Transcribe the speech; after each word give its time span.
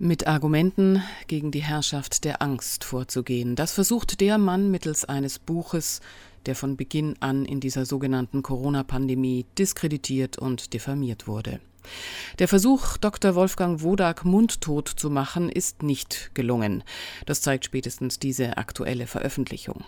Mit 0.00 0.28
Argumenten 0.28 1.02
gegen 1.26 1.50
die 1.50 1.62
Herrschaft 1.62 2.22
der 2.22 2.40
Angst 2.40 2.84
vorzugehen, 2.84 3.56
das 3.56 3.72
versucht 3.72 4.20
der 4.20 4.38
Mann 4.38 4.70
mittels 4.70 5.04
eines 5.04 5.40
Buches, 5.40 6.00
der 6.46 6.54
von 6.54 6.76
Beginn 6.76 7.16
an 7.18 7.44
in 7.44 7.58
dieser 7.58 7.84
sogenannten 7.84 8.44
Corona-Pandemie 8.44 9.44
diskreditiert 9.58 10.38
und 10.38 10.72
diffamiert 10.72 11.26
wurde. 11.26 11.58
Der 12.38 12.48
Versuch, 12.48 12.96
Dr. 12.96 13.34
Wolfgang 13.34 13.82
Wodak 13.82 14.24
mundtot 14.24 14.88
zu 14.88 15.10
machen, 15.10 15.48
ist 15.48 15.82
nicht 15.82 16.30
gelungen. 16.34 16.84
Das 17.26 17.42
zeigt 17.42 17.64
spätestens 17.64 18.18
diese 18.18 18.56
aktuelle 18.56 19.06
Veröffentlichung. 19.06 19.84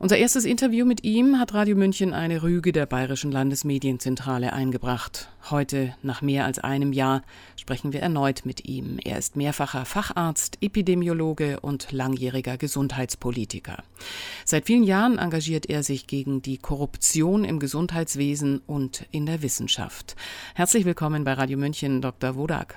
Unser 0.00 0.16
erstes 0.16 0.44
Interview 0.44 0.84
mit 0.84 1.04
ihm 1.04 1.38
hat 1.38 1.54
Radio 1.54 1.76
München 1.76 2.12
eine 2.12 2.42
Rüge 2.42 2.72
der 2.72 2.84
Bayerischen 2.84 3.30
Landesmedienzentrale 3.30 4.52
eingebracht. 4.52 5.28
Heute, 5.50 5.94
nach 6.02 6.20
mehr 6.20 6.46
als 6.46 6.58
einem 6.58 6.92
Jahr, 6.92 7.22
sprechen 7.54 7.92
wir 7.92 8.00
erneut 8.00 8.44
mit 8.44 8.66
ihm. 8.66 8.98
Er 9.04 9.18
ist 9.18 9.36
mehrfacher 9.36 9.84
Facharzt, 9.84 10.58
Epidemiologe 10.62 11.60
und 11.60 11.92
langjähriger 11.92 12.56
Gesundheitspolitiker. 12.56 13.84
Seit 14.44 14.66
vielen 14.66 14.82
Jahren 14.82 15.18
engagiert 15.18 15.70
er 15.70 15.84
sich 15.84 16.08
gegen 16.08 16.42
die 16.42 16.58
Korruption 16.58 17.44
im 17.44 17.60
Gesundheitswesen 17.60 18.62
und 18.66 19.06
in 19.12 19.26
der 19.26 19.42
Wissenschaft. 19.42 20.16
Herzlich 20.54 20.86
willkommen 20.86 21.13
bei 21.22 21.34
Radio 21.34 21.56
München, 21.56 22.02
Dr. 22.02 22.34
Wodak. 22.34 22.76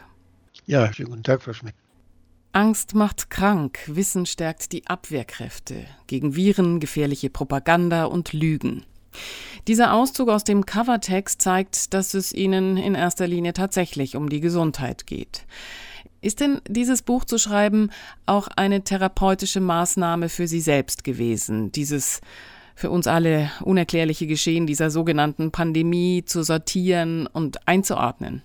Ja, 0.67 0.93
schönen 0.93 1.09
guten 1.09 1.23
Tag, 1.23 1.41
Frau 1.41 1.53
Schmidt. 1.53 1.73
Angst 2.51 2.93
macht 2.93 3.29
krank, 3.29 3.79
Wissen 3.87 4.25
stärkt 4.25 4.71
die 4.71 4.85
Abwehrkräfte 4.87 5.85
gegen 6.07 6.35
Viren, 6.35 6.79
gefährliche 6.79 7.29
Propaganda 7.29 8.05
und 8.05 8.33
Lügen. 8.33 8.85
Dieser 9.67 9.93
Auszug 9.93 10.29
aus 10.29 10.43
dem 10.43 10.65
Covertext 10.65 11.41
zeigt, 11.41 11.93
dass 11.93 12.13
es 12.13 12.33
Ihnen 12.33 12.77
in 12.77 12.95
erster 12.95 13.27
Linie 13.27 13.53
tatsächlich 13.53 14.15
um 14.15 14.29
die 14.29 14.39
Gesundheit 14.39 15.07
geht. 15.07 15.45
Ist 16.21 16.39
denn 16.39 16.61
dieses 16.67 17.03
Buch 17.03 17.25
zu 17.25 17.37
schreiben 17.37 17.91
auch 18.25 18.47
eine 18.47 18.83
therapeutische 18.83 19.59
Maßnahme 19.59 20.29
für 20.29 20.47
Sie 20.47 20.61
selbst 20.61 21.03
gewesen, 21.03 21.71
dieses 21.71 22.21
für 22.77 22.91
uns 22.91 23.07
alle 23.07 23.51
unerklärliche 23.61 24.27
Geschehen 24.27 24.67
dieser 24.67 24.91
sogenannten 24.91 25.51
Pandemie 25.51 26.23
zu 26.23 26.43
sortieren 26.43 27.27
und 27.27 27.67
einzuordnen? 27.67 28.43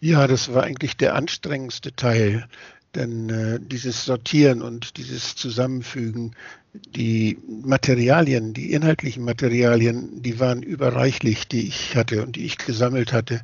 Ja, 0.00 0.26
das 0.26 0.54
war 0.54 0.62
eigentlich 0.62 0.96
der 0.96 1.14
anstrengendste 1.16 1.94
Teil 1.94 2.46
denn 2.94 3.28
äh, 3.28 3.60
dieses 3.60 4.04
Sortieren 4.04 4.62
und 4.62 4.96
dieses 4.96 5.34
Zusammenfügen, 5.34 6.34
die 6.72 7.38
Materialien, 7.48 8.52
die 8.52 8.72
inhaltlichen 8.72 9.24
Materialien, 9.24 10.22
die 10.22 10.40
waren 10.40 10.62
überreichlich, 10.62 11.46
die 11.46 11.66
ich 11.66 11.96
hatte 11.96 12.22
und 12.22 12.36
die 12.36 12.44
ich 12.44 12.58
gesammelt 12.58 13.12
hatte. 13.12 13.40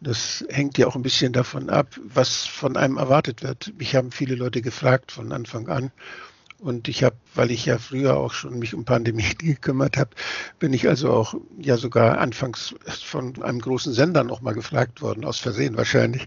Das 0.00 0.44
hängt 0.50 0.76
ja 0.78 0.86
auch 0.86 0.96
ein 0.96 1.02
bisschen 1.02 1.32
davon 1.32 1.70
ab, 1.70 1.98
was 2.02 2.44
von 2.46 2.76
einem 2.76 2.96
erwartet 2.96 3.42
wird. 3.42 3.72
Mich 3.78 3.94
haben 3.96 4.10
viele 4.10 4.34
Leute 4.34 4.60
gefragt 4.60 5.12
von 5.12 5.32
Anfang 5.32 5.68
an. 5.68 5.90
Und 6.64 6.88
ich 6.88 7.04
habe, 7.04 7.16
weil 7.34 7.50
ich 7.50 7.66
ja 7.66 7.76
früher 7.76 8.16
auch 8.16 8.32
schon 8.32 8.58
mich 8.58 8.72
um 8.72 8.86
Pandemie 8.86 9.34
gekümmert 9.38 9.98
habe, 9.98 10.10
bin 10.58 10.72
ich 10.72 10.88
also 10.88 11.12
auch 11.12 11.34
ja 11.58 11.76
sogar 11.76 12.16
anfangs 12.18 12.74
von 13.04 13.42
einem 13.42 13.60
großen 13.60 13.92
Sender 13.92 14.24
noch 14.24 14.40
mal 14.40 14.54
gefragt 14.54 15.02
worden, 15.02 15.26
aus 15.26 15.38
Versehen 15.38 15.76
wahrscheinlich, 15.76 16.24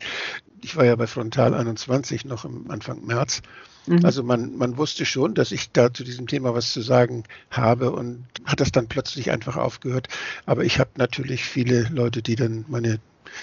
ich 0.62 0.76
war 0.76 0.86
ja 0.86 0.96
bei 0.96 1.08
Frontal 1.08 1.56
21 1.56 2.26
noch 2.26 2.46
im 2.46 2.70
Anfang 2.70 3.04
März. 3.04 3.42
Mhm. 3.88 4.06
Also 4.06 4.22
man, 4.22 4.56
man 4.56 4.78
wusste 4.78 5.08
schon, 5.08 5.34
dass 5.34 5.52
ich 5.52 5.72
da 5.72 5.92
zu 5.92 6.04
diesem 6.04 6.28
Thema 6.28 6.54
was 6.54 6.72
zu 6.72 6.82
sagen 6.82 7.24
habe 7.50 7.92
und 7.92 8.28
hat 8.46 8.60
das 8.60 8.72
dann 8.72 8.88
plötzlich 8.88 9.32
einfach 9.32 9.56
aufgehört. 9.56 10.08
Aber 10.46 10.64
ich 10.66 10.80
habe 10.80 10.92
natürlich 10.98 11.46
viele 11.46 11.90
Leute, 11.90 12.22
die 12.22 12.36
dann 12.36 12.64
meine 12.68 13.00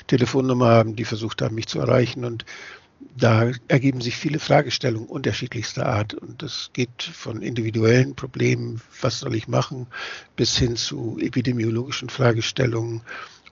Telefonnummer 0.06 0.68
haben, 0.68 0.94
die 0.94 1.04
versucht 1.04 1.42
haben, 1.42 1.56
mich 1.56 1.66
zu 1.66 1.80
erreichen 1.80 2.24
und 2.24 2.44
da 3.16 3.50
ergeben 3.68 4.00
sich 4.00 4.16
viele 4.16 4.38
Fragestellungen 4.38 5.08
unterschiedlichster 5.08 5.86
Art. 5.86 6.14
Und 6.14 6.42
das 6.42 6.70
geht 6.72 7.02
von 7.02 7.42
individuellen 7.42 8.14
Problemen, 8.14 8.80
was 9.00 9.20
soll 9.20 9.34
ich 9.34 9.48
machen, 9.48 9.86
bis 10.36 10.56
hin 10.56 10.76
zu 10.76 11.18
epidemiologischen 11.20 12.08
Fragestellungen 12.08 13.02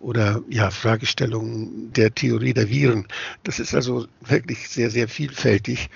oder 0.00 0.42
ja, 0.48 0.70
Fragestellungen 0.70 1.92
der 1.92 2.14
Theorie 2.14 2.54
der 2.54 2.68
Viren. 2.68 3.06
Das 3.44 3.60
ist 3.60 3.74
also 3.74 4.06
wirklich 4.20 4.68
sehr, 4.68 4.90
sehr 4.90 5.08
vielfältig. 5.08 5.90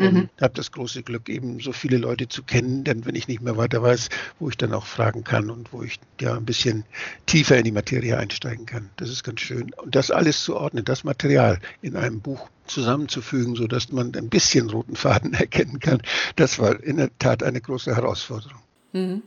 Mhm. 0.00 0.28
habe 0.40 0.54
das 0.54 0.72
große 0.72 1.02
Glück, 1.02 1.28
eben 1.28 1.60
so 1.60 1.72
viele 1.72 1.98
Leute 1.98 2.28
zu 2.28 2.42
kennen, 2.42 2.84
denn 2.84 3.04
wenn 3.04 3.14
ich 3.14 3.28
nicht 3.28 3.42
mehr 3.42 3.56
weiter 3.56 3.82
weiß, 3.82 4.08
wo 4.38 4.48
ich 4.48 4.56
dann 4.56 4.72
auch 4.72 4.86
fragen 4.86 5.24
kann 5.24 5.50
und 5.50 5.72
wo 5.72 5.82
ich 5.82 6.00
ja 6.20 6.34
ein 6.36 6.44
bisschen 6.44 6.84
tiefer 7.26 7.58
in 7.58 7.64
die 7.64 7.72
Materie 7.72 8.16
einsteigen 8.16 8.66
kann. 8.66 8.90
Das 8.96 9.10
ist 9.10 9.24
ganz 9.24 9.40
schön. 9.40 9.72
Und 9.74 9.94
das 9.94 10.10
alles 10.10 10.42
zu 10.42 10.56
ordnen, 10.56 10.84
das 10.84 11.04
Material 11.04 11.58
in 11.82 11.96
einem 11.96 12.20
Buch 12.20 12.48
zusammenzufügen, 12.66 13.56
sodass 13.56 13.92
man 13.92 14.14
ein 14.14 14.28
bisschen 14.28 14.70
roten 14.70 14.96
Faden 14.96 15.34
erkennen 15.34 15.80
kann, 15.80 16.00
das 16.36 16.58
war 16.58 16.82
in 16.82 16.96
der 16.96 17.10
Tat 17.18 17.42
eine 17.42 17.60
große 17.60 17.94
Herausforderung. 17.94 18.60
Mhm. 18.92 19.22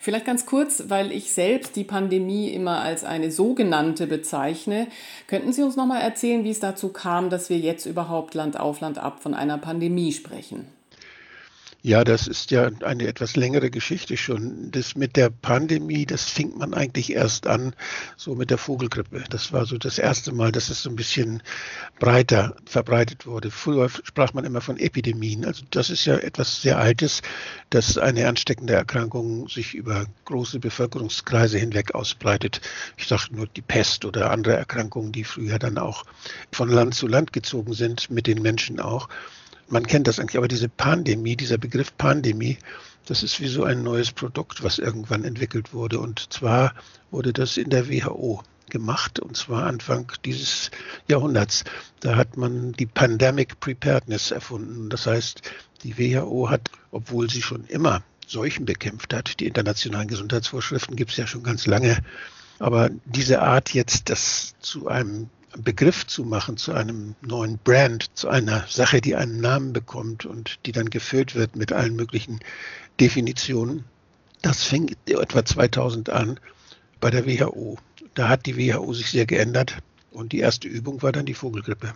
Vielleicht 0.00 0.24
ganz 0.24 0.46
kurz, 0.46 0.84
weil 0.88 1.12
ich 1.12 1.32
selbst 1.32 1.76
die 1.76 1.84
Pandemie 1.84 2.48
immer 2.48 2.80
als 2.80 3.04
eine 3.04 3.30
sogenannte 3.30 4.06
bezeichne. 4.06 4.86
Könnten 5.26 5.52
Sie 5.52 5.62
uns 5.62 5.76
noch 5.76 5.86
mal 5.86 6.00
erzählen, 6.00 6.44
wie 6.44 6.50
es 6.50 6.60
dazu 6.60 6.88
kam, 6.88 7.30
dass 7.30 7.50
wir 7.50 7.58
jetzt 7.58 7.86
überhaupt 7.86 8.34
Land 8.34 8.58
auf 8.58 8.80
Land 8.80 8.98
ab 8.98 9.22
von 9.22 9.34
einer 9.34 9.58
Pandemie 9.58 10.12
sprechen? 10.12 10.66
Ja, 11.84 12.04
das 12.04 12.28
ist 12.28 12.52
ja 12.52 12.70
eine 12.84 13.08
etwas 13.08 13.34
längere 13.34 13.68
Geschichte 13.68 14.16
schon. 14.16 14.70
Das 14.70 14.94
mit 14.94 15.16
der 15.16 15.30
Pandemie, 15.30 16.06
das 16.06 16.30
fing 16.30 16.56
man 16.56 16.74
eigentlich 16.74 17.12
erst 17.12 17.48
an, 17.48 17.74
so 18.16 18.36
mit 18.36 18.50
der 18.50 18.58
Vogelgrippe. 18.58 19.24
Das 19.30 19.52
war 19.52 19.66
so 19.66 19.78
das 19.78 19.98
erste 19.98 20.30
Mal, 20.30 20.52
dass 20.52 20.68
es 20.68 20.84
so 20.84 20.90
ein 20.90 20.94
bisschen 20.94 21.42
breiter 21.98 22.54
verbreitet 22.66 23.26
wurde. 23.26 23.50
Früher 23.50 23.88
sprach 23.88 24.32
man 24.32 24.44
immer 24.44 24.60
von 24.60 24.78
Epidemien. 24.78 25.44
Also 25.44 25.64
das 25.70 25.90
ist 25.90 26.04
ja 26.04 26.18
etwas 26.18 26.62
sehr 26.62 26.78
Altes, 26.78 27.20
dass 27.70 27.98
eine 27.98 28.28
ansteckende 28.28 28.74
Erkrankung 28.74 29.48
sich 29.48 29.74
über 29.74 30.06
große 30.26 30.60
Bevölkerungskreise 30.60 31.58
hinweg 31.58 31.96
ausbreitet. 31.96 32.60
Ich 32.96 33.08
sage 33.08 33.34
nur 33.34 33.48
die 33.48 33.60
Pest 33.60 34.04
oder 34.04 34.30
andere 34.30 34.54
Erkrankungen, 34.54 35.10
die 35.10 35.24
früher 35.24 35.58
dann 35.58 35.78
auch 35.78 36.04
von 36.52 36.68
Land 36.68 36.94
zu 36.94 37.08
Land 37.08 37.32
gezogen 37.32 37.72
sind, 37.72 38.08
mit 38.08 38.28
den 38.28 38.40
Menschen 38.40 38.78
auch 38.78 39.08
man 39.68 39.86
kennt 39.86 40.06
das 40.06 40.18
eigentlich, 40.18 40.36
aber 40.36 40.48
diese 40.48 40.68
Pandemie, 40.68 41.36
dieser 41.36 41.58
Begriff 41.58 41.96
Pandemie, 41.96 42.58
das 43.06 43.22
ist 43.22 43.40
wie 43.40 43.48
so 43.48 43.64
ein 43.64 43.82
neues 43.82 44.12
Produkt, 44.12 44.62
was 44.62 44.78
irgendwann 44.78 45.24
entwickelt 45.24 45.72
wurde. 45.72 45.98
Und 45.98 46.32
zwar 46.32 46.74
wurde 47.10 47.32
das 47.32 47.56
in 47.56 47.70
der 47.70 47.88
WHO 47.88 48.42
gemacht, 48.70 49.20
und 49.20 49.36
zwar 49.36 49.66
Anfang 49.66 50.10
dieses 50.24 50.70
Jahrhunderts. 51.08 51.64
Da 52.00 52.16
hat 52.16 52.36
man 52.36 52.72
die 52.72 52.86
Pandemic 52.86 53.60
Preparedness 53.60 54.30
erfunden. 54.30 54.88
Das 54.88 55.06
heißt, 55.06 55.42
die 55.82 55.98
WHO 55.98 56.48
hat, 56.48 56.70
obwohl 56.90 57.28
sie 57.28 57.42
schon 57.42 57.64
immer 57.66 58.02
Seuchen 58.26 58.64
bekämpft 58.64 59.12
hat, 59.12 59.40
die 59.40 59.46
internationalen 59.46 60.08
Gesundheitsvorschriften 60.08 60.96
gibt 60.96 61.10
es 61.10 61.16
ja 61.18 61.26
schon 61.26 61.42
ganz 61.42 61.66
lange, 61.66 61.98
aber 62.58 62.90
diese 63.04 63.42
Art 63.42 63.74
jetzt 63.74 64.08
das 64.08 64.54
zu 64.60 64.88
einem 64.88 65.28
Begriff 65.58 66.06
zu 66.06 66.24
machen, 66.24 66.56
zu 66.56 66.72
einem 66.72 67.14
neuen 67.20 67.58
Brand, 67.58 68.16
zu 68.16 68.28
einer 68.28 68.66
Sache, 68.68 69.00
die 69.00 69.16
einen 69.16 69.40
Namen 69.40 69.72
bekommt 69.72 70.24
und 70.24 70.58
die 70.66 70.72
dann 70.72 70.90
gefüllt 70.90 71.34
wird 71.34 71.56
mit 71.56 71.72
allen 71.72 71.94
möglichen 71.94 72.40
Definitionen. 73.00 73.84
Das 74.40 74.62
fing 74.62 74.94
etwa 75.06 75.44
2000 75.44 76.10
an 76.10 76.40
bei 77.00 77.10
der 77.10 77.26
WHO. 77.26 77.78
Da 78.14 78.28
hat 78.28 78.46
die 78.46 78.56
WHO 78.56 78.92
sich 78.94 79.10
sehr 79.10 79.26
geändert 79.26 79.78
und 80.10 80.32
die 80.32 80.40
erste 80.40 80.68
Übung 80.68 81.02
war 81.02 81.12
dann 81.12 81.26
die 81.26 81.34
Vogelgrippe. 81.34 81.94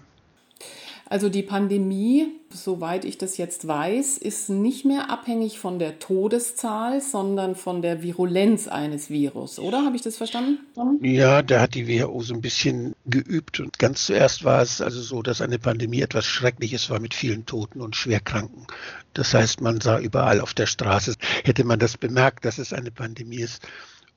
Also 1.09 1.28
die 1.28 1.43
Pandemie, 1.43 2.27
soweit 2.50 3.05
ich 3.05 3.17
das 3.17 3.37
jetzt 3.37 3.69
weiß, 3.69 4.19
ist 4.19 4.50
nicht 4.50 4.84
mehr 4.84 5.09
abhängig 5.09 5.61
von 5.61 5.78
der 5.78 6.00
Todeszahl, 6.00 7.00
sondern 7.00 7.55
von 7.55 7.81
der 7.81 8.03
Virulenz 8.03 8.67
eines 8.67 9.09
Virus, 9.09 9.61
oder? 9.61 9.84
Habe 9.84 9.95
ich 9.95 10.03
das 10.03 10.16
verstanden? 10.16 10.59
Ja, 11.00 11.43
da 11.43 11.61
hat 11.61 11.75
die 11.75 11.87
WHO 11.87 12.22
so 12.22 12.34
ein 12.34 12.41
bisschen 12.41 12.97
geübt. 13.05 13.61
Und 13.61 13.78
ganz 13.78 14.06
zuerst 14.06 14.43
war 14.43 14.62
es 14.62 14.81
also 14.81 15.00
so, 15.00 15.22
dass 15.22 15.41
eine 15.41 15.61
Pandemie 15.61 16.00
etwas 16.00 16.27
Schreckliches 16.27 16.91
war 16.91 16.99
mit 16.99 17.15
vielen 17.15 17.47
Toten 17.47 17.80
und 17.80 17.95
Schwerkranken. 17.95 18.66
Das 19.15 19.33
heißt, 19.33 19.60
man 19.60 19.80
sah 19.80 20.01
überall 20.01 20.41
auf 20.41 20.54
der 20.54 20.66
Straße, 20.66 21.15
hätte 21.45 21.63
man 21.63 21.78
das 21.78 21.97
bemerkt, 21.97 22.45
dass 22.45 22.59
es 22.59 22.72
eine 22.72 22.91
Pandemie 22.91 23.36
ist. 23.36 23.63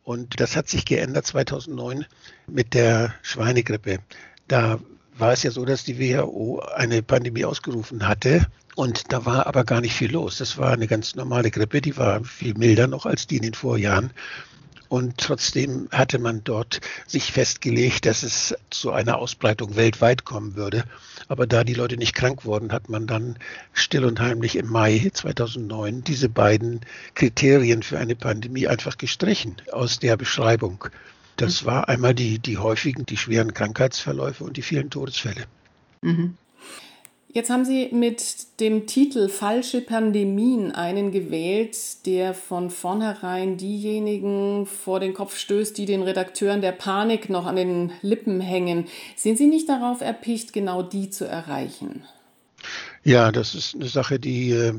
Und 0.03 0.39
das 0.39 0.55
hat 0.55 0.67
sich 0.67 0.85
geändert 0.85 1.27
2009 1.27 2.07
mit 2.47 2.73
der 2.73 3.13
Schweinegrippe. 3.21 3.99
Da 4.47 4.79
war 5.19 5.33
es 5.33 5.43
ja 5.43 5.51
so, 5.51 5.65
dass 5.65 5.83
die 5.83 5.99
WHO 5.99 6.59
eine 6.75 7.01
Pandemie 7.01 7.45
ausgerufen 7.45 8.07
hatte. 8.07 8.45
Und 8.75 9.11
da 9.11 9.25
war 9.25 9.45
aber 9.47 9.65
gar 9.65 9.81
nicht 9.81 9.93
viel 9.93 10.11
los. 10.11 10.37
Das 10.37 10.57
war 10.57 10.71
eine 10.71 10.87
ganz 10.87 11.15
normale 11.15 11.51
Grippe, 11.51 11.81
die 11.81 11.97
war 11.97 12.23
viel 12.23 12.53
milder 12.53 12.87
noch 12.87 13.05
als 13.05 13.27
die 13.27 13.37
in 13.37 13.43
den 13.43 13.53
Vorjahren. 13.53 14.11
Und 14.89 15.19
trotzdem 15.19 15.87
hatte 15.91 16.17
man 16.17 16.43
dort 16.43 16.81
sich 17.05 17.31
festgelegt, 17.31 18.07
dass 18.07 18.23
es 18.23 18.55
zu 18.71 18.91
einer 18.91 19.19
Ausbreitung 19.19 19.75
weltweit 19.75 20.25
kommen 20.25 20.55
würde. 20.55 20.83
Aber 21.27 21.45
da 21.45 21.63
die 21.63 21.75
Leute 21.75 21.95
nicht 21.95 22.15
krank 22.15 22.43
wurden, 22.43 22.71
hat 22.71 22.89
man 22.89 23.05
dann 23.05 23.37
still 23.71 24.03
und 24.03 24.19
heimlich 24.19 24.55
im 24.55 24.67
Mai 24.67 25.11
2009 25.13 26.03
diese 26.03 26.27
beiden 26.27 26.81
Kriterien 27.13 27.83
für 27.83 27.99
eine 27.99 28.15
Pandemie 28.15 28.67
einfach 28.67 28.97
gestrichen 28.97 29.57
aus 29.71 29.99
der 29.99 30.17
Beschreibung. 30.17 30.85
Das 31.41 31.65
war 31.65 31.87
einmal 31.87 32.13
die, 32.13 32.39
die 32.39 32.57
häufigen, 32.57 33.05
die 33.05 33.17
schweren 33.17 33.53
Krankheitsverläufe 33.53 34.43
und 34.43 34.57
die 34.57 34.61
vielen 34.61 34.89
Todesfälle. 34.89 35.45
Mhm. 36.01 36.35
Jetzt 37.31 37.51
haben 37.51 37.63
Sie 37.63 37.89
mit 37.91 38.59
dem 38.59 38.87
Titel 38.87 39.29
Falsche 39.29 39.81
Pandemien 39.81 40.71
einen 40.71 41.11
gewählt, 41.11 41.77
der 42.07 42.33
von 42.33 42.71
vornherein 42.71 43.55
diejenigen 43.55 44.65
vor 44.65 44.99
den 44.99 45.13
Kopf 45.13 45.37
stößt, 45.37 45.77
die 45.77 45.85
den 45.85 46.01
Redakteuren 46.01 46.61
der 46.61 46.71
Panik 46.71 47.29
noch 47.29 47.45
an 47.45 47.55
den 47.55 47.91
Lippen 48.01 48.41
hängen. 48.41 48.87
Sind 49.15 49.37
Sie 49.37 49.45
nicht 49.45 49.69
darauf 49.69 50.01
erpicht, 50.01 50.53
genau 50.53 50.81
die 50.81 51.11
zu 51.11 51.25
erreichen? 51.25 52.03
Ja, 53.03 53.31
das 53.31 53.53
ist 53.53 53.75
eine 53.75 53.87
Sache, 53.87 54.19
die 54.19 54.49
äh, 54.51 54.73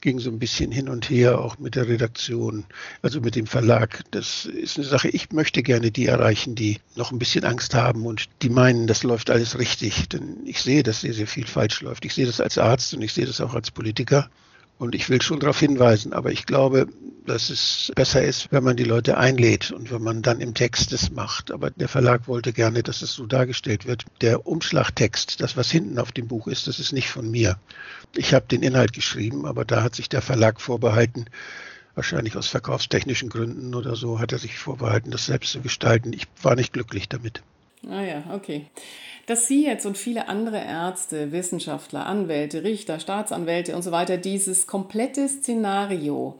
ging 0.00 0.18
so 0.18 0.30
ein 0.30 0.38
bisschen 0.38 0.72
hin 0.72 0.88
und 0.88 1.10
her, 1.10 1.38
auch 1.40 1.58
mit 1.58 1.74
der 1.74 1.88
Redaktion, 1.88 2.64
also 3.02 3.20
mit 3.20 3.36
dem 3.36 3.46
Verlag. 3.46 4.02
Das 4.10 4.46
ist 4.46 4.78
eine 4.78 4.86
Sache, 4.86 5.08
ich 5.08 5.30
möchte 5.32 5.62
gerne 5.62 5.90
die 5.90 6.06
erreichen, 6.06 6.54
die 6.54 6.78
noch 6.96 7.12
ein 7.12 7.18
bisschen 7.18 7.44
Angst 7.44 7.74
haben 7.74 8.06
und 8.06 8.28
die 8.42 8.50
meinen, 8.50 8.86
das 8.86 9.02
läuft 9.02 9.30
alles 9.30 9.58
richtig. 9.58 10.08
Denn 10.08 10.38
ich 10.44 10.60
sehe, 10.62 10.82
dass 10.82 11.02
sehr, 11.02 11.14
sehr 11.14 11.26
viel 11.26 11.46
falsch 11.46 11.82
läuft. 11.82 12.04
Ich 12.04 12.14
sehe 12.14 12.26
das 12.26 12.40
als 12.40 12.58
Arzt 12.58 12.94
und 12.94 13.02
ich 13.02 13.12
sehe 13.12 13.26
das 13.26 13.40
auch 13.40 13.54
als 13.54 13.70
Politiker. 13.70 14.30
Und 14.80 14.94
ich 14.94 15.10
will 15.10 15.20
schon 15.20 15.40
darauf 15.40 15.60
hinweisen, 15.60 16.14
aber 16.14 16.32
ich 16.32 16.46
glaube, 16.46 16.88
dass 17.26 17.50
es 17.50 17.92
besser 17.94 18.24
ist, 18.24 18.50
wenn 18.50 18.64
man 18.64 18.78
die 18.78 18.84
Leute 18.84 19.18
einlädt 19.18 19.72
und 19.72 19.92
wenn 19.92 20.00
man 20.00 20.22
dann 20.22 20.40
im 20.40 20.54
Text 20.54 20.94
es 20.94 21.10
macht. 21.10 21.52
Aber 21.52 21.70
der 21.70 21.86
Verlag 21.86 22.28
wollte 22.28 22.54
gerne, 22.54 22.82
dass 22.82 23.02
es 23.02 23.12
so 23.12 23.26
dargestellt 23.26 23.86
wird. 23.86 24.06
Der 24.22 24.46
Umschlagtext, 24.46 25.42
das 25.42 25.54
was 25.58 25.70
hinten 25.70 25.98
auf 25.98 26.12
dem 26.12 26.28
Buch 26.28 26.46
ist, 26.46 26.66
das 26.66 26.78
ist 26.78 26.92
nicht 26.92 27.10
von 27.10 27.30
mir. 27.30 27.58
Ich 28.16 28.32
habe 28.32 28.46
den 28.46 28.62
Inhalt 28.62 28.94
geschrieben, 28.94 29.44
aber 29.44 29.66
da 29.66 29.82
hat 29.82 29.94
sich 29.94 30.08
der 30.08 30.22
Verlag 30.22 30.62
vorbehalten, 30.62 31.26
wahrscheinlich 31.94 32.38
aus 32.38 32.46
verkaufstechnischen 32.46 33.28
Gründen 33.28 33.74
oder 33.74 33.96
so, 33.96 34.18
hat 34.18 34.32
er 34.32 34.38
sich 34.38 34.56
vorbehalten, 34.56 35.10
das 35.10 35.26
selbst 35.26 35.52
zu 35.52 35.60
gestalten. 35.60 36.14
Ich 36.14 36.26
war 36.42 36.54
nicht 36.54 36.72
glücklich 36.72 37.06
damit. 37.06 37.42
Ah 37.88 38.02
ja, 38.02 38.22
okay. 38.34 38.66
Dass 39.26 39.46
Sie 39.46 39.64
jetzt 39.64 39.86
und 39.86 39.96
viele 39.96 40.28
andere 40.28 40.58
Ärzte, 40.58 41.32
Wissenschaftler, 41.32 42.06
Anwälte, 42.06 42.62
Richter, 42.62 43.00
Staatsanwälte 43.00 43.74
und 43.74 43.82
so 43.82 43.92
weiter 43.92 44.16
dieses 44.16 44.66
komplette 44.66 45.28
Szenario 45.28 46.38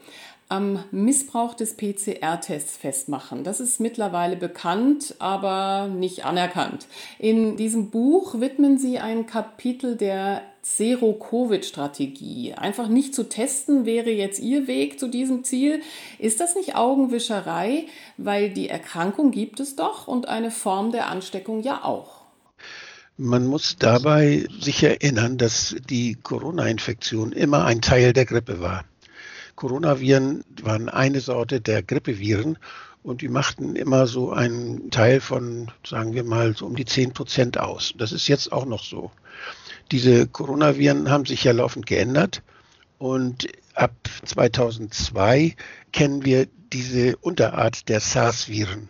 am 0.49 0.83
Missbrauch 0.91 1.53
des 1.53 1.77
PCR-Tests 1.77 2.75
festmachen. 2.75 3.45
Das 3.45 3.61
ist 3.61 3.79
mittlerweile 3.79 4.35
bekannt, 4.35 5.15
aber 5.19 5.87
nicht 5.87 6.25
anerkannt. 6.25 6.87
In 7.19 7.55
diesem 7.55 7.89
Buch 7.89 8.41
widmen 8.41 8.77
Sie 8.77 8.99
ein 8.99 9.25
Kapitel 9.25 9.95
der 9.95 10.41
Zero-Covid-Strategie. 10.61 12.53
Einfach 12.53 12.87
nicht 12.87 13.15
zu 13.15 13.27
testen 13.27 13.85
wäre 13.85 14.11
jetzt 14.11 14.39
Ihr 14.39 14.67
Weg 14.67 14.99
zu 14.99 15.07
diesem 15.07 15.43
Ziel. 15.43 15.81
Ist 16.19 16.39
das 16.39 16.55
nicht 16.55 16.75
Augenwischerei? 16.75 17.85
Weil 18.17 18.51
die 18.51 18.69
Erkrankung 18.69 19.31
gibt 19.31 19.59
es 19.59 19.75
doch 19.75 20.07
und 20.07 20.27
eine 20.27 20.51
Form 20.51 20.91
der 20.91 21.09
Ansteckung 21.09 21.61
ja 21.61 21.83
auch. 21.83 22.21
Man 23.17 23.45
muss 23.45 23.75
dabei 23.77 24.47
sich 24.59 24.83
erinnern, 24.83 25.37
dass 25.37 25.75
die 25.89 26.17
Corona-Infektion 26.23 27.31
immer 27.33 27.65
ein 27.65 27.81
Teil 27.81 28.13
der 28.13 28.25
Grippe 28.25 28.61
war. 28.61 28.85
Coronaviren 29.55 30.43
waren 30.63 30.89
eine 30.89 31.19
Sorte 31.19 31.61
der 31.61 31.83
Grippeviren 31.83 32.57
und 33.03 33.21
die 33.21 33.27
machten 33.27 33.75
immer 33.75 34.07
so 34.07 34.31
einen 34.31 34.89
Teil 34.91 35.21
von, 35.21 35.71
sagen 35.85 36.13
wir 36.13 36.23
mal, 36.23 36.55
so 36.55 36.65
um 36.65 36.75
die 36.75 36.85
10 36.85 37.13
Prozent 37.13 37.59
aus. 37.59 37.93
Das 37.97 38.11
ist 38.11 38.27
jetzt 38.27 38.51
auch 38.51 38.65
noch 38.65 38.83
so. 38.83 39.11
Diese 39.91 40.27
Coronaviren 40.27 41.09
haben 41.09 41.25
sich 41.25 41.43
ja 41.43 41.51
laufend 41.51 41.85
geändert 41.85 42.41
und 42.97 43.47
ab 43.73 43.93
2002 44.23 45.55
kennen 45.91 46.23
wir 46.23 46.47
diese 46.71 47.17
Unterart 47.17 47.89
der 47.89 47.99
SARS-Viren. 47.99 48.89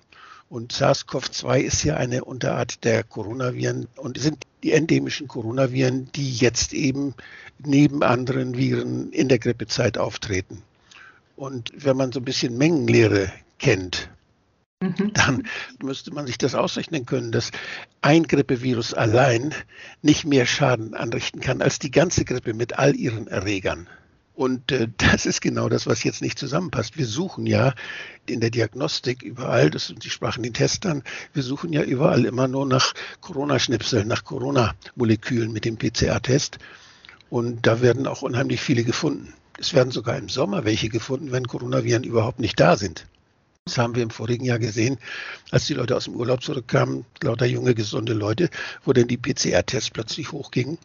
Und 0.50 0.74
SARS-CoV-2 0.74 1.59
ist 1.59 1.83
ja 1.83 1.95
eine 1.95 2.25
Unterart 2.25 2.83
der 2.83 3.03
Coronaviren 3.03 3.88
und 3.95 4.19
sind 4.19 4.45
die 4.63 4.74
endemischen 4.74 5.27
Coronaviren, 5.27 6.12
die 6.12 6.30
jetzt 6.30 6.74
eben 6.74 7.15
neben 7.57 8.04
anderen 8.04 8.57
Viren 8.57 9.12
in 9.13 9.30
der 9.30 9.39
Grippezeit 9.39 9.97
auftreten. 9.97 10.62
Und 11.36 11.71
wenn 11.75 11.97
man 11.97 12.12
so 12.12 12.19
ein 12.19 12.25
bisschen 12.25 12.57
Mengenlehre 12.57 13.31
kennt, 13.59 14.09
mhm. 14.81 15.13
dann 15.13 15.47
müsste 15.81 16.13
man 16.13 16.27
sich 16.27 16.38
das 16.38 16.54
ausrechnen 16.54 17.06
können, 17.06 17.31
dass 17.31 17.51
ein 18.01 18.24
Grippevirus 18.24 18.94
allein 18.94 19.53
nicht 20.01 20.25
mehr 20.25 20.45
Schaden 20.45 20.95
anrichten 20.95 21.39
kann 21.39 21.62
als 21.62 21.80
die 21.80 21.92
ganze 21.92 22.25
Grippe 22.25 22.53
mit 22.53 22.80
all 22.80 22.95
ihren 22.95 23.27
Erregern. 23.27 23.88
Und 24.33 24.71
äh, 24.71 24.88
das 24.98 25.25
ist 25.25 25.42
genau 25.42 25.69
das, 25.69 25.86
was 25.86 26.03
jetzt 26.03 26.21
nicht 26.21 26.39
zusammenpasst. 26.39 26.98
Wir 26.98 27.06
suchen 27.06 27.45
ja 27.45 27.74
in 28.25 28.39
der 28.39 28.50
Diagnostik 28.50 29.21
überall, 29.21 29.69
das, 29.69 29.94
die 29.95 30.09
sprachen 30.09 30.42
den 30.42 30.53
Testern, 30.53 31.03
wir 31.33 31.44
suchen 31.44 31.71
ja 31.74 31.83
überall 31.83 32.25
immer 32.25 32.48
nur 32.48 32.65
nach 32.65 32.94
Corona-Schnipseln, 33.21 34.07
nach 34.07 34.24
Corona-Molekülen 34.24 35.51
mit 35.51 35.65
dem 35.65 35.77
PCR-Test. 35.77 36.57
Und 37.30 37.68
da 37.68 37.81
werden 37.81 38.07
auch 38.07 38.24
unheimlich 38.24 38.62
viele 38.62 38.83
gefunden. 38.83 39.33
Es 39.59 39.74
werden 39.74 39.92
sogar 39.92 40.18
im 40.18 40.27
Sommer 40.27 40.65
welche 40.65 40.89
gefunden, 40.89 41.31
wenn 41.31 41.47
Coronaviren 41.47 42.04
überhaupt 42.04 42.39
nicht 42.39 42.59
da 42.59 42.77
sind. 42.77 43.06
Das 43.66 43.78
haben 43.78 43.96
wir 43.96 44.04
im 44.04 44.10
vorigen 44.10 44.44
Jahr 44.44 44.60
gesehen, 44.60 44.98
als 45.52 45.68
die 45.68 45.75
Leute 45.75 45.96
aus 45.96 46.06
dem 46.06 46.16
Urlaub 46.16 46.44
zurückkamen, 46.44 47.06
lauter 47.22 47.46
junge, 47.46 47.75
gesunde 47.75 48.13
Leute, 48.13 48.50
wo 48.84 48.92
dann 48.92 49.08
die 49.08 49.18
PCR-Tests 49.18 49.92
plötzlich 49.92 50.31
hochgingen 50.31 50.78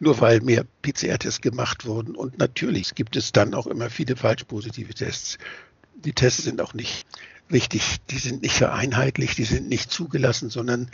nur 0.00 0.18
weil 0.20 0.40
mehr 0.40 0.64
PCR-Tests 0.82 1.40
gemacht 1.40 1.84
wurden. 1.84 2.16
Und 2.16 2.38
natürlich 2.38 2.94
gibt 2.94 3.16
es 3.16 3.32
dann 3.32 3.54
auch 3.54 3.66
immer 3.66 3.90
viele 3.90 4.16
falsch 4.16 4.44
positive 4.44 4.92
Tests. 4.94 5.38
Die 5.94 6.14
Tests 6.14 6.42
sind 6.42 6.60
auch 6.60 6.74
nicht 6.74 7.06
richtig, 7.52 7.98
die 8.10 8.18
sind 8.18 8.42
nicht 8.42 8.54
vereinheitlicht, 8.54 9.36
die 9.38 9.44
sind 9.44 9.68
nicht 9.68 9.90
zugelassen, 9.90 10.50
sondern 10.50 10.90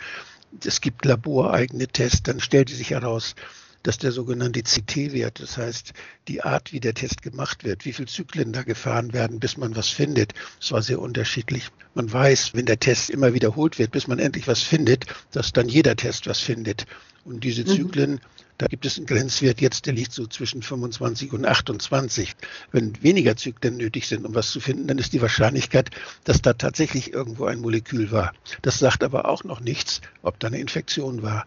es 0.63 0.81
gibt 0.81 1.05
laboreigene 1.05 1.87
Tests. 1.87 2.23
Dann 2.23 2.41
stellt 2.41 2.69
sich 2.69 2.91
heraus, 2.91 3.35
dass 3.83 3.97
der 3.97 4.11
sogenannte 4.11 4.61
CT-Wert, 4.61 5.39
das 5.39 5.57
heißt 5.57 5.93
die 6.27 6.43
Art, 6.43 6.73
wie 6.73 6.79
der 6.79 6.93
Test 6.93 7.21
gemacht 7.21 7.63
wird, 7.63 7.85
wie 7.85 7.93
viele 7.93 8.07
Zyklen 8.07 8.51
da 8.51 8.63
gefahren 8.63 9.13
werden, 9.13 9.39
bis 9.39 9.57
man 9.57 9.75
was 9.75 9.89
findet, 9.89 10.33
das 10.59 10.71
war 10.71 10.81
sehr 10.81 10.99
unterschiedlich. 10.99 11.69
Man 11.93 12.11
weiß, 12.11 12.53
wenn 12.53 12.65
der 12.65 12.79
Test 12.79 13.09
immer 13.09 13.33
wiederholt 13.33 13.79
wird, 13.79 13.91
bis 13.91 14.07
man 14.07 14.19
endlich 14.19 14.47
was 14.47 14.61
findet, 14.61 15.05
dass 15.31 15.53
dann 15.53 15.69
jeder 15.69 15.95
Test 15.95 16.27
was 16.27 16.39
findet. 16.39 16.85
Und 17.27 17.43
diese 17.43 17.63
mhm. 17.63 17.67
Zyklen, 17.67 18.11
mhm. 18.11 18.19
da 18.57 18.67
gibt 18.67 18.85
es 18.85 18.97
einen 18.97 19.05
Grenzwert 19.05 19.59
jetzt, 19.59 19.85
der 19.85 19.93
liegt 19.93 20.13
so 20.13 20.27
zwischen 20.27 20.61
25 20.61 21.33
und 21.33 21.45
28. 21.45 22.35
Wenn 22.71 23.01
weniger 23.03 23.35
Zyklen 23.35 23.77
nötig 23.77 24.07
sind, 24.07 24.25
um 24.25 24.33
was 24.33 24.51
zu 24.51 24.59
finden, 24.59 24.87
dann 24.87 24.97
ist 24.97 25.11
die 25.11 25.21
Wahrscheinlichkeit, 25.21 25.89
dass 26.23 26.41
da 26.41 26.53
tatsächlich 26.53 27.13
irgendwo 27.13 27.45
ein 27.45 27.59
Molekül 27.59 28.11
war. 28.11 28.33
Das 28.61 28.79
sagt 28.79 29.03
aber 29.03 29.27
auch 29.27 29.43
noch 29.43 29.59
nichts, 29.59 30.01
ob 30.21 30.39
da 30.39 30.47
eine 30.47 30.59
Infektion 30.59 31.21
war. 31.21 31.45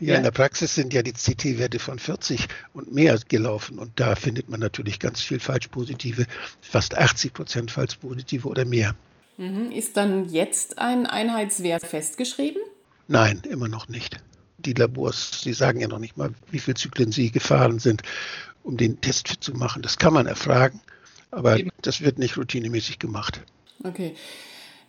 Ja, 0.00 0.12
ja, 0.12 0.16
in 0.16 0.22
der 0.22 0.30
Praxis 0.30 0.74
sind 0.74 0.92
ja 0.92 1.02
die 1.02 1.12
CT-Werte 1.12 1.78
von 1.78 1.98
40 1.98 2.46
und 2.72 2.92
mehr 2.92 3.18
gelaufen 3.28 3.78
und 3.78 3.92
da 3.96 4.14
findet 4.14 4.48
man 4.48 4.60
natürlich 4.60 4.98
ganz 4.98 5.20
viel 5.20 5.40
Falschpositive, 5.40 6.26
fast 6.60 6.96
80 6.96 7.32
Prozent 7.32 7.70
Falschpositive 7.70 8.48
oder 8.48 8.64
mehr. 8.64 8.94
Mhm. 9.36 9.70
Ist 9.72 9.96
dann 9.96 10.28
jetzt 10.28 10.78
ein 10.78 11.06
Einheitswert 11.06 11.86
festgeschrieben? 11.86 12.62
Nein, 13.08 13.42
immer 13.48 13.68
noch 13.68 13.88
nicht 13.88 14.20
die 14.58 14.72
Labors, 14.72 15.40
sie 15.42 15.52
sagen 15.52 15.80
ja 15.80 15.88
noch 15.88 15.98
nicht 15.98 16.16
mal, 16.16 16.34
wie 16.50 16.58
viele 16.58 16.74
Zyklen 16.74 17.12
sie 17.12 17.30
gefahren 17.30 17.78
sind, 17.78 18.02
um 18.62 18.76
den 18.76 19.00
Test 19.00 19.28
zu 19.40 19.54
machen. 19.54 19.82
Das 19.82 19.98
kann 19.98 20.12
man 20.12 20.26
erfragen, 20.26 20.80
aber 21.30 21.58
Eben. 21.58 21.70
das 21.82 22.00
wird 22.00 22.18
nicht 22.18 22.36
routinemäßig 22.36 22.98
gemacht. 22.98 23.40
Okay. 23.84 24.14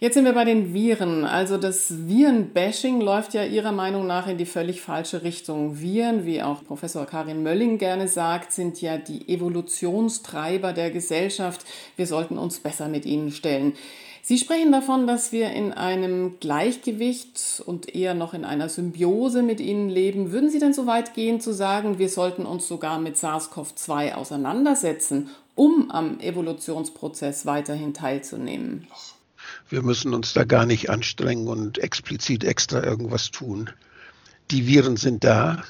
Jetzt 0.01 0.13
sind 0.13 0.23
wir 0.23 0.31
bei 0.31 0.45
den 0.45 0.73
Viren. 0.73 1.25
Also 1.25 1.57
das 1.57 2.07
Virenbashing 2.07 3.01
läuft 3.01 3.33
ja 3.33 3.43
Ihrer 3.43 3.73
Meinung 3.73 4.07
nach 4.07 4.27
in 4.27 4.37
die 4.37 4.45
völlig 4.45 4.79
falsche 4.79 5.23
Richtung. 5.23 5.81
Viren, 5.81 6.25
wie 6.25 6.41
auch 6.41 6.63
Professor 6.63 7.05
Karin 7.05 7.43
Mölling 7.43 7.77
gerne 7.77 8.07
sagt, 8.07 8.53
sind 8.53 8.79
ja 8.79 8.97
die 8.97 9.27
Evolutionstreiber 9.27 10.71
der 10.71 10.91
Gesellschaft. 10.91 11.65
Wir 11.97 12.07
sollten 12.07 12.37
uns 12.37 12.61
besser 12.61 12.87
mit 12.87 13.05
ihnen 13.05 13.31
stellen. 13.31 13.73
Sie 14.21 14.37
sprechen 14.37 14.71
davon, 14.71 15.05
dass 15.05 15.33
wir 15.33 15.49
in 15.49 15.73
einem 15.73 16.39
Gleichgewicht 16.39 17.61
und 17.65 17.93
eher 17.93 18.13
noch 18.13 18.33
in 18.33 18.45
einer 18.45 18.69
Symbiose 18.69 19.43
mit 19.43 19.59
ihnen 19.59 19.89
leben. 19.89 20.31
Würden 20.31 20.49
Sie 20.49 20.59
denn 20.59 20.71
so 20.71 20.87
weit 20.87 21.13
gehen 21.13 21.41
zu 21.41 21.53
sagen, 21.53 21.99
wir 21.99 22.07
sollten 22.07 22.45
uns 22.45 22.69
sogar 22.69 22.99
mit 22.99 23.17
SARS-CoV-2 23.17 24.13
auseinandersetzen, 24.13 25.29
um 25.55 25.91
am 25.91 26.21
Evolutionsprozess 26.21 27.45
weiterhin 27.45 27.93
teilzunehmen? 27.93 28.87
Wir 29.69 29.83
müssen 29.83 30.15
uns 30.15 30.33
da 30.33 30.43
gar 30.43 30.65
nicht 30.65 30.89
anstrengen 30.89 31.47
und 31.47 31.77
explizit 31.77 32.43
extra 32.43 32.83
irgendwas 32.83 33.29
tun. 33.29 33.69
Die 34.49 34.65
Viren 34.65 34.97
sind 34.97 35.23
da, 35.23 35.63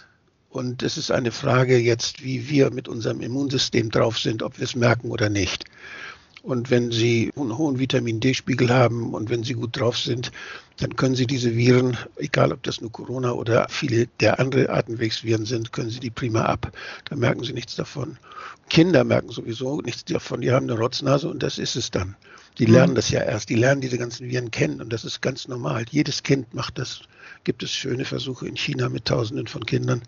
und 0.49 0.81
es 0.81 0.97
ist 0.97 1.11
eine 1.11 1.31
Frage 1.31 1.77
jetzt, 1.77 2.23
wie 2.23 2.49
wir 2.49 2.71
mit 2.71 2.87
unserem 2.87 3.21
Immunsystem 3.21 3.91
drauf 3.91 4.17
sind, 4.17 4.41
ob 4.41 4.57
wir 4.57 4.63
es 4.63 4.75
merken 4.75 5.11
oder 5.11 5.29
nicht. 5.29 5.65
Und 6.41 6.71
wenn 6.71 6.91
Sie 6.91 7.31
einen 7.35 7.57
hohen 7.57 7.77
Vitamin 7.77 8.19
D-Spiegel 8.19 8.69
haben 8.73 9.13
und 9.13 9.29
wenn 9.29 9.43
Sie 9.43 9.53
gut 9.53 9.77
drauf 9.77 9.97
sind, 9.97 10.31
dann 10.77 10.95
können 10.95 11.15
Sie 11.15 11.27
diese 11.27 11.55
Viren, 11.55 11.97
egal 12.15 12.53
ob 12.53 12.63
das 12.63 12.79
nur 12.79 12.91
Corona 12.91 13.33
oder 13.33 13.67
viele 13.69 14.07
der 14.21 14.39
andere 14.39 14.69
Atemwegsviren 14.69 15.45
sind, 15.45 15.73
können 15.73 15.89
Sie 15.89 15.99
die 15.99 16.09
prima 16.09 16.45
ab. 16.45 16.71
Da 17.05 17.17
merken 17.17 17.43
Sie 17.43 17.53
nichts 17.53 17.75
davon. 17.75 18.17
Kinder 18.69 19.03
merken 19.03 19.29
sowieso 19.29 19.81
nichts 19.81 20.05
davon. 20.05 20.41
Die 20.41 20.51
haben 20.51 20.69
eine 20.69 20.79
Rotznase 20.79 21.29
und 21.29 21.43
das 21.43 21.59
ist 21.59 21.75
es 21.75 21.91
dann. 21.91 22.15
Die 22.57 22.67
mhm. 22.67 22.73
lernen 22.73 22.95
das 22.95 23.09
ja 23.09 23.21
erst. 23.21 23.49
Die 23.49 23.55
lernen 23.55 23.81
diese 23.81 23.97
ganzen 23.97 24.27
Viren 24.27 24.51
kennen 24.51 24.81
und 24.81 24.91
das 24.91 25.05
ist 25.05 25.21
ganz 25.21 25.47
normal. 25.47 25.85
Jedes 25.89 26.23
Kind 26.23 26.53
macht 26.53 26.77
das. 26.77 27.01
Gibt 27.43 27.63
es 27.63 27.71
schöne 27.71 28.05
Versuche 28.05 28.47
in 28.47 28.57
China 28.57 28.89
mit 28.89 29.05
Tausenden 29.05 29.47
von 29.47 29.65
Kindern 29.65 30.01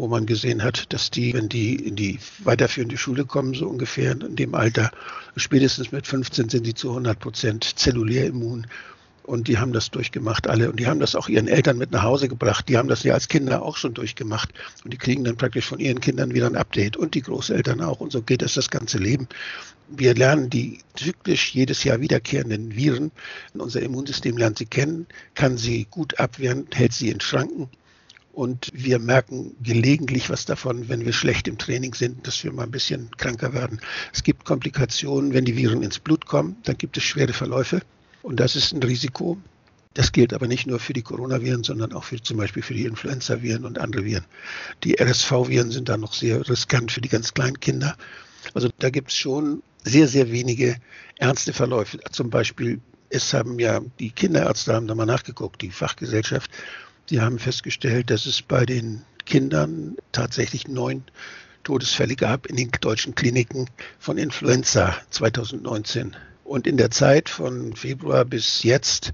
wo 0.00 0.08
man 0.08 0.24
gesehen 0.24 0.62
hat, 0.62 0.92
dass 0.94 1.10
die, 1.10 1.34
wenn 1.34 1.50
die 1.50 1.74
in 1.74 1.94
die 1.94 2.18
weiterführende 2.42 2.96
Schule 2.96 3.26
kommen, 3.26 3.52
so 3.52 3.68
ungefähr 3.68 4.12
in 4.12 4.34
dem 4.34 4.54
Alter, 4.54 4.90
spätestens 5.36 5.92
mit 5.92 6.06
15 6.06 6.48
sind 6.48 6.64
sie 6.64 6.72
zu 6.72 6.88
100 6.88 7.18
Prozent 7.18 7.64
zellulär 7.64 8.26
immun. 8.26 8.66
Und 9.30 9.46
die 9.46 9.58
haben 9.58 9.72
das 9.72 9.92
durchgemacht, 9.92 10.48
alle. 10.48 10.68
Und 10.68 10.80
die 10.80 10.88
haben 10.88 10.98
das 10.98 11.14
auch 11.14 11.28
ihren 11.28 11.46
Eltern 11.46 11.78
mit 11.78 11.92
nach 11.92 12.02
Hause 12.02 12.26
gebracht. 12.26 12.68
Die 12.68 12.76
haben 12.76 12.88
das 12.88 13.04
ja 13.04 13.14
als 13.14 13.28
Kinder 13.28 13.62
auch 13.62 13.76
schon 13.76 13.94
durchgemacht. 13.94 14.52
Und 14.82 14.92
die 14.92 14.98
kriegen 14.98 15.22
dann 15.22 15.36
praktisch 15.36 15.66
von 15.66 15.78
ihren 15.78 16.00
Kindern 16.00 16.34
wieder 16.34 16.48
ein 16.48 16.56
Update. 16.56 16.96
Und 16.96 17.14
die 17.14 17.22
Großeltern 17.22 17.80
auch. 17.80 18.00
Und 18.00 18.10
so 18.10 18.22
geht 18.22 18.42
es 18.42 18.54
das 18.54 18.70
ganze 18.70 18.98
Leben. 18.98 19.28
Wir 19.86 20.16
lernen 20.16 20.50
die 20.50 20.80
zyklisch 20.96 21.54
jedes 21.54 21.84
Jahr 21.84 22.00
wiederkehrenden 22.00 22.74
Viren. 22.74 23.12
Unser 23.54 23.82
Immunsystem 23.82 24.36
lernt 24.36 24.58
sie 24.58 24.66
kennen, 24.66 25.06
kann 25.36 25.56
sie 25.56 25.86
gut 25.88 26.18
abwehren, 26.18 26.66
hält 26.72 26.92
sie 26.92 27.10
in 27.10 27.20
Schranken. 27.20 27.68
Und 28.32 28.72
wir 28.74 28.98
merken 28.98 29.54
gelegentlich 29.62 30.28
was 30.28 30.44
davon, 30.44 30.88
wenn 30.88 31.04
wir 31.04 31.12
schlecht 31.12 31.46
im 31.46 31.56
Training 31.56 31.94
sind, 31.94 32.26
dass 32.26 32.42
wir 32.42 32.52
mal 32.52 32.64
ein 32.64 32.72
bisschen 32.72 33.12
kranker 33.16 33.52
werden. 33.52 33.80
Es 34.12 34.24
gibt 34.24 34.44
Komplikationen, 34.44 35.34
wenn 35.34 35.44
die 35.44 35.56
Viren 35.56 35.84
ins 35.84 36.00
Blut 36.00 36.26
kommen, 36.26 36.56
dann 36.64 36.76
gibt 36.76 36.96
es 36.96 37.04
schwere 37.04 37.32
Verläufe. 37.32 37.80
Und 38.22 38.40
das 38.40 38.56
ist 38.56 38.72
ein 38.72 38.82
Risiko. 38.82 39.38
Das 39.94 40.12
gilt 40.12 40.32
aber 40.32 40.46
nicht 40.46 40.66
nur 40.66 40.78
für 40.78 40.92
die 40.92 41.02
Coronaviren, 41.02 41.64
sondern 41.64 41.92
auch 41.92 42.04
für 42.04 42.22
zum 42.22 42.36
Beispiel 42.36 42.62
für 42.62 42.74
die 42.74 42.84
Influenza-Viren 42.84 43.64
und 43.64 43.78
andere 43.78 44.04
Viren. 44.04 44.24
Die 44.84 45.00
RSV-Viren 45.00 45.72
sind 45.72 45.88
da 45.88 45.96
noch 45.96 46.14
sehr 46.14 46.48
riskant 46.48 46.92
für 46.92 47.00
die 47.00 47.08
ganz 47.08 47.34
kleinen 47.34 47.58
Kinder. 47.58 47.96
Also 48.54 48.70
da 48.78 48.90
gibt 48.90 49.10
es 49.10 49.16
schon 49.16 49.62
sehr, 49.84 50.06
sehr 50.06 50.30
wenige 50.30 50.76
ernste 51.18 51.52
Verläufe. 51.52 51.98
Zum 52.12 52.30
Beispiel, 52.30 52.80
es 53.08 53.34
haben 53.34 53.58
ja 53.58 53.80
die 53.98 54.10
Kinderärzte 54.10 54.74
haben 54.74 54.86
da 54.86 54.94
mal 54.94 55.06
nachgeguckt, 55.06 55.60
die 55.62 55.70
Fachgesellschaft, 55.70 56.50
die 57.08 57.20
haben 57.20 57.40
festgestellt, 57.40 58.10
dass 58.10 58.26
es 58.26 58.42
bei 58.42 58.64
den 58.64 59.02
Kindern 59.26 59.96
tatsächlich 60.12 60.68
neun 60.68 61.02
Todesfälle 61.64 62.14
gab 62.14 62.46
in 62.46 62.56
den 62.56 62.70
deutschen 62.80 63.14
Kliniken 63.14 63.68
von 63.98 64.18
Influenza 64.18 64.96
2019. 65.10 66.16
Und 66.50 66.66
in 66.66 66.76
der 66.78 66.90
Zeit 66.90 67.28
von 67.28 67.76
Februar 67.76 68.24
bis 68.24 68.64
jetzt 68.64 69.12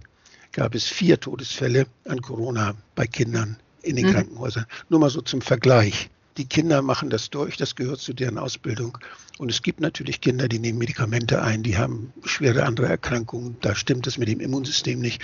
gab 0.52 0.75
es 0.75 0.85
vier 0.85 1.21
Todesfälle 1.21 1.87
an 2.07 2.23
Corona 2.23 2.76
bei 2.95 3.07
Kindern 3.07 3.59
in 3.83 3.97
den 3.97 4.07
mhm. 4.07 4.12
Krankenhäusern. 4.12 4.64
Nur 4.88 5.00
mal 5.00 5.11
so 5.11 5.21
zum 5.21 5.43
Vergleich. 5.43 6.09
Die 6.38 6.47
Kinder 6.47 6.81
machen 6.81 7.11
das 7.11 7.28
durch, 7.28 7.59
das 7.59 7.76
gehört 7.76 8.00
zu 8.00 8.14
deren 8.14 8.38
Ausbildung. 8.38 8.97
Und 9.37 9.50
es 9.50 9.61
gibt 9.61 9.81
natürlich 9.81 10.23
Kinder, 10.23 10.49
die 10.49 10.59
nehmen 10.59 10.78
Medikamente 10.78 11.43
ein, 11.43 11.62
die 11.62 11.76
haben 11.76 12.11
schwere 12.25 12.64
andere 12.64 12.87
Erkrankungen, 12.87 13.59
da 13.61 13.75
stimmt 13.75 14.07
es 14.07 14.16
mit 14.16 14.28
dem 14.28 14.40
Immunsystem 14.40 14.99
nicht. 14.99 15.21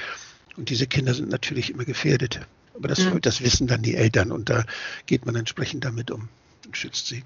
Und 0.58 0.68
diese 0.68 0.86
Kinder 0.86 1.14
sind 1.14 1.30
natürlich 1.30 1.70
immer 1.70 1.86
gefährdet. 1.86 2.40
Aber 2.74 2.88
das, 2.88 2.98
mhm. 2.98 3.22
das 3.22 3.40
wissen 3.40 3.68
dann 3.68 3.80
die 3.80 3.94
Eltern 3.94 4.32
und 4.32 4.50
da 4.50 4.66
geht 5.06 5.24
man 5.24 5.34
entsprechend 5.34 5.86
damit 5.86 6.10
um 6.10 6.28
und 6.66 6.76
schützt 6.76 7.06
sie. 7.06 7.24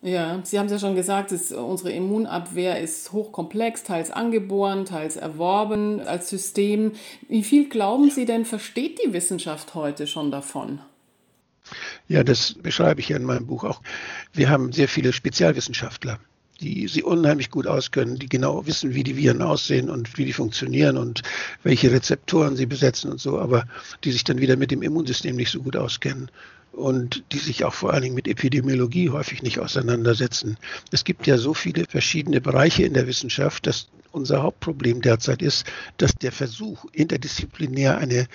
Ja, 0.00 0.40
Sie 0.44 0.58
haben 0.58 0.66
es 0.66 0.72
ja 0.72 0.78
schon 0.78 0.94
gesagt, 0.94 1.32
dass 1.32 1.50
unsere 1.50 1.90
Immunabwehr 1.90 2.80
ist 2.80 3.10
hochkomplex, 3.10 3.82
teils 3.82 4.12
angeboren, 4.12 4.84
teils 4.84 5.16
erworben 5.16 6.00
als 6.00 6.28
System. 6.28 6.92
Wie 7.28 7.42
viel 7.42 7.68
glauben 7.68 8.10
Sie 8.10 8.24
denn, 8.24 8.44
versteht 8.44 9.00
die 9.04 9.12
Wissenschaft 9.12 9.74
heute 9.74 10.06
schon 10.06 10.30
davon? 10.30 10.78
Ja, 12.06 12.22
das 12.22 12.54
beschreibe 12.54 13.00
ich 13.00 13.08
ja 13.08 13.16
in 13.16 13.24
meinem 13.24 13.46
Buch 13.46 13.64
auch. 13.64 13.82
Wir 14.32 14.48
haben 14.48 14.72
sehr 14.72 14.88
viele 14.88 15.12
Spezialwissenschaftler, 15.12 16.20
die 16.60 16.86
sie 16.86 17.02
unheimlich 17.02 17.50
gut 17.50 17.66
auskennen, 17.66 18.20
die 18.20 18.28
genau 18.28 18.66
wissen, 18.66 18.94
wie 18.94 19.02
die 19.02 19.16
Viren 19.16 19.42
aussehen 19.42 19.90
und 19.90 20.16
wie 20.16 20.24
die 20.24 20.32
funktionieren 20.32 20.96
und 20.96 21.22
welche 21.64 21.90
Rezeptoren 21.90 22.56
sie 22.56 22.66
besetzen 22.66 23.10
und 23.10 23.20
so, 23.20 23.38
aber 23.38 23.66
die 24.04 24.12
sich 24.12 24.22
dann 24.22 24.38
wieder 24.38 24.56
mit 24.56 24.70
dem 24.70 24.82
Immunsystem 24.82 25.34
nicht 25.34 25.50
so 25.50 25.60
gut 25.60 25.76
auskennen 25.76 26.30
und 26.72 27.24
die 27.32 27.38
sich 27.38 27.64
auch 27.64 27.74
vor 27.74 27.92
allen 27.92 28.02
Dingen 28.02 28.14
mit 28.14 28.28
Epidemiologie 28.28 29.10
häufig 29.10 29.42
nicht 29.42 29.58
auseinandersetzen. 29.58 30.56
Es 30.92 31.04
gibt 31.04 31.26
ja 31.26 31.38
so 31.38 31.54
viele 31.54 31.84
verschiedene 31.88 32.40
Bereiche 32.40 32.84
in 32.84 32.94
der 32.94 33.06
Wissenschaft, 33.06 33.66
dass 33.66 33.88
unser 34.12 34.42
Hauptproblem 34.42 35.02
derzeit 35.02 35.42
ist, 35.42 35.66
dass 35.96 36.14
der 36.14 36.32
Versuch, 36.32 36.86
interdisziplinär 36.92 37.98
eine 37.98 38.26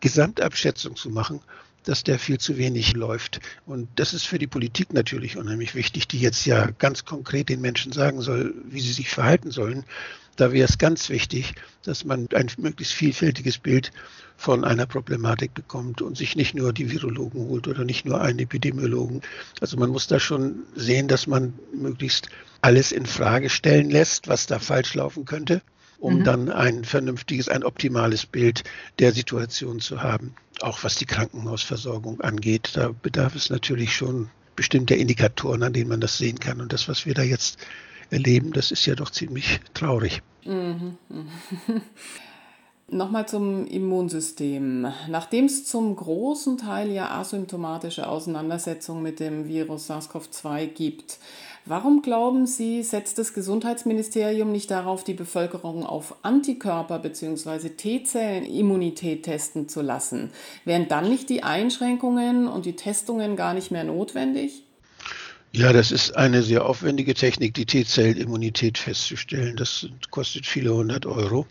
Gesamtabschätzung 0.00 0.96
zu 0.96 1.10
machen, 1.10 1.40
dass 1.84 2.04
der 2.04 2.18
viel 2.18 2.38
zu 2.38 2.56
wenig 2.56 2.94
läuft. 2.94 3.40
Und 3.66 3.88
das 3.96 4.14
ist 4.14 4.24
für 4.24 4.38
die 4.38 4.46
Politik 4.46 4.92
natürlich 4.92 5.36
unheimlich 5.36 5.74
wichtig, 5.74 6.08
die 6.08 6.20
jetzt 6.20 6.44
ja 6.46 6.70
ganz 6.78 7.04
konkret 7.04 7.48
den 7.48 7.60
Menschen 7.60 7.92
sagen 7.92 8.20
soll, 8.20 8.54
wie 8.64 8.80
sie 8.80 8.92
sich 8.92 9.08
verhalten 9.08 9.50
sollen. 9.50 9.84
Da 10.36 10.52
wäre 10.52 10.66
es 10.66 10.78
ganz 10.78 11.10
wichtig, 11.10 11.54
dass 11.82 12.04
man 12.04 12.28
ein 12.34 12.50
möglichst 12.56 12.94
vielfältiges 12.94 13.58
Bild 13.58 13.92
von 14.36 14.64
einer 14.64 14.86
Problematik 14.86 15.52
bekommt 15.52 16.00
und 16.00 16.16
sich 16.16 16.36
nicht 16.36 16.54
nur 16.54 16.72
die 16.72 16.90
Virologen 16.90 17.48
holt 17.48 17.68
oder 17.68 17.84
nicht 17.84 18.06
nur 18.06 18.20
einen 18.20 18.38
Epidemiologen. 18.38 19.20
Also 19.60 19.76
man 19.76 19.90
muss 19.90 20.06
da 20.06 20.18
schon 20.18 20.62
sehen, 20.74 21.06
dass 21.06 21.26
man 21.26 21.52
möglichst 21.74 22.28
alles 22.62 22.92
in 22.92 23.06
Frage 23.06 23.50
stellen 23.50 23.90
lässt, 23.90 24.26
was 24.28 24.46
da 24.46 24.58
falsch 24.58 24.94
laufen 24.94 25.26
könnte, 25.26 25.60
um 26.02 26.18
mhm. 26.18 26.24
dann 26.24 26.50
ein 26.50 26.84
vernünftiges, 26.84 27.48
ein 27.48 27.62
optimales 27.62 28.26
Bild 28.26 28.64
der 28.98 29.12
Situation 29.12 29.78
zu 29.78 30.02
haben. 30.02 30.34
Auch 30.60 30.82
was 30.82 30.96
die 30.96 31.06
Krankenhausversorgung 31.06 32.20
angeht, 32.20 32.72
da 32.74 32.90
bedarf 32.90 33.36
es 33.36 33.50
natürlich 33.50 33.94
schon 33.94 34.28
bestimmter 34.56 34.96
Indikatoren, 34.96 35.62
an 35.62 35.72
denen 35.72 35.88
man 35.88 36.00
das 36.00 36.18
sehen 36.18 36.40
kann. 36.40 36.60
Und 36.60 36.72
das, 36.72 36.88
was 36.88 37.06
wir 37.06 37.14
da 37.14 37.22
jetzt 37.22 37.58
erleben, 38.10 38.52
das 38.52 38.72
ist 38.72 38.84
ja 38.84 38.96
doch 38.96 39.10
ziemlich 39.10 39.60
traurig. 39.74 40.22
Mhm. 40.44 40.98
Nochmal 42.88 43.28
zum 43.28 43.66
Immunsystem. 43.68 44.88
Nachdem 45.08 45.44
es 45.44 45.64
zum 45.66 45.94
großen 45.94 46.58
Teil 46.58 46.90
ja 46.90 47.12
asymptomatische 47.12 48.08
Auseinandersetzungen 48.08 49.04
mit 49.04 49.20
dem 49.20 49.46
Virus 49.46 49.88
SARS-CoV-2 49.88 50.66
gibt, 50.66 51.18
warum 51.64 52.02
glauben 52.02 52.46
Sie, 52.46 52.82
setzt 52.82 53.18
das 53.18 53.34
Gesundheitsministerium 53.34 54.52
nicht 54.52 54.70
darauf, 54.70 55.04
die 55.04 55.14
Bevölkerung 55.14 55.84
auf 55.84 56.16
Antikörper 56.22 56.98
bzw. 56.98 57.70
T-Zellen-Immunität 57.70 59.24
testen 59.24 59.68
zu 59.68 59.82
lassen? 59.82 60.30
Wären 60.64 60.88
dann 60.88 61.08
nicht 61.08 61.28
die 61.28 61.42
Einschränkungen 61.42 62.48
und 62.48 62.66
die 62.66 62.76
Testungen 62.76 63.36
gar 63.36 63.54
nicht 63.54 63.70
mehr 63.70 63.84
notwendig? 63.84 64.64
Ja, 65.54 65.72
das 65.72 65.92
ist 65.92 66.16
eine 66.16 66.42
sehr 66.42 66.64
aufwendige 66.64 67.12
Technik, 67.12 67.52
die 67.54 67.66
T-Zellimmunität 67.66 68.78
festzustellen. 68.78 69.56
Das 69.56 69.86
kostet 70.10 70.46
viele 70.46 70.74
hundert 70.74 71.04
Euro. 71.04 71.46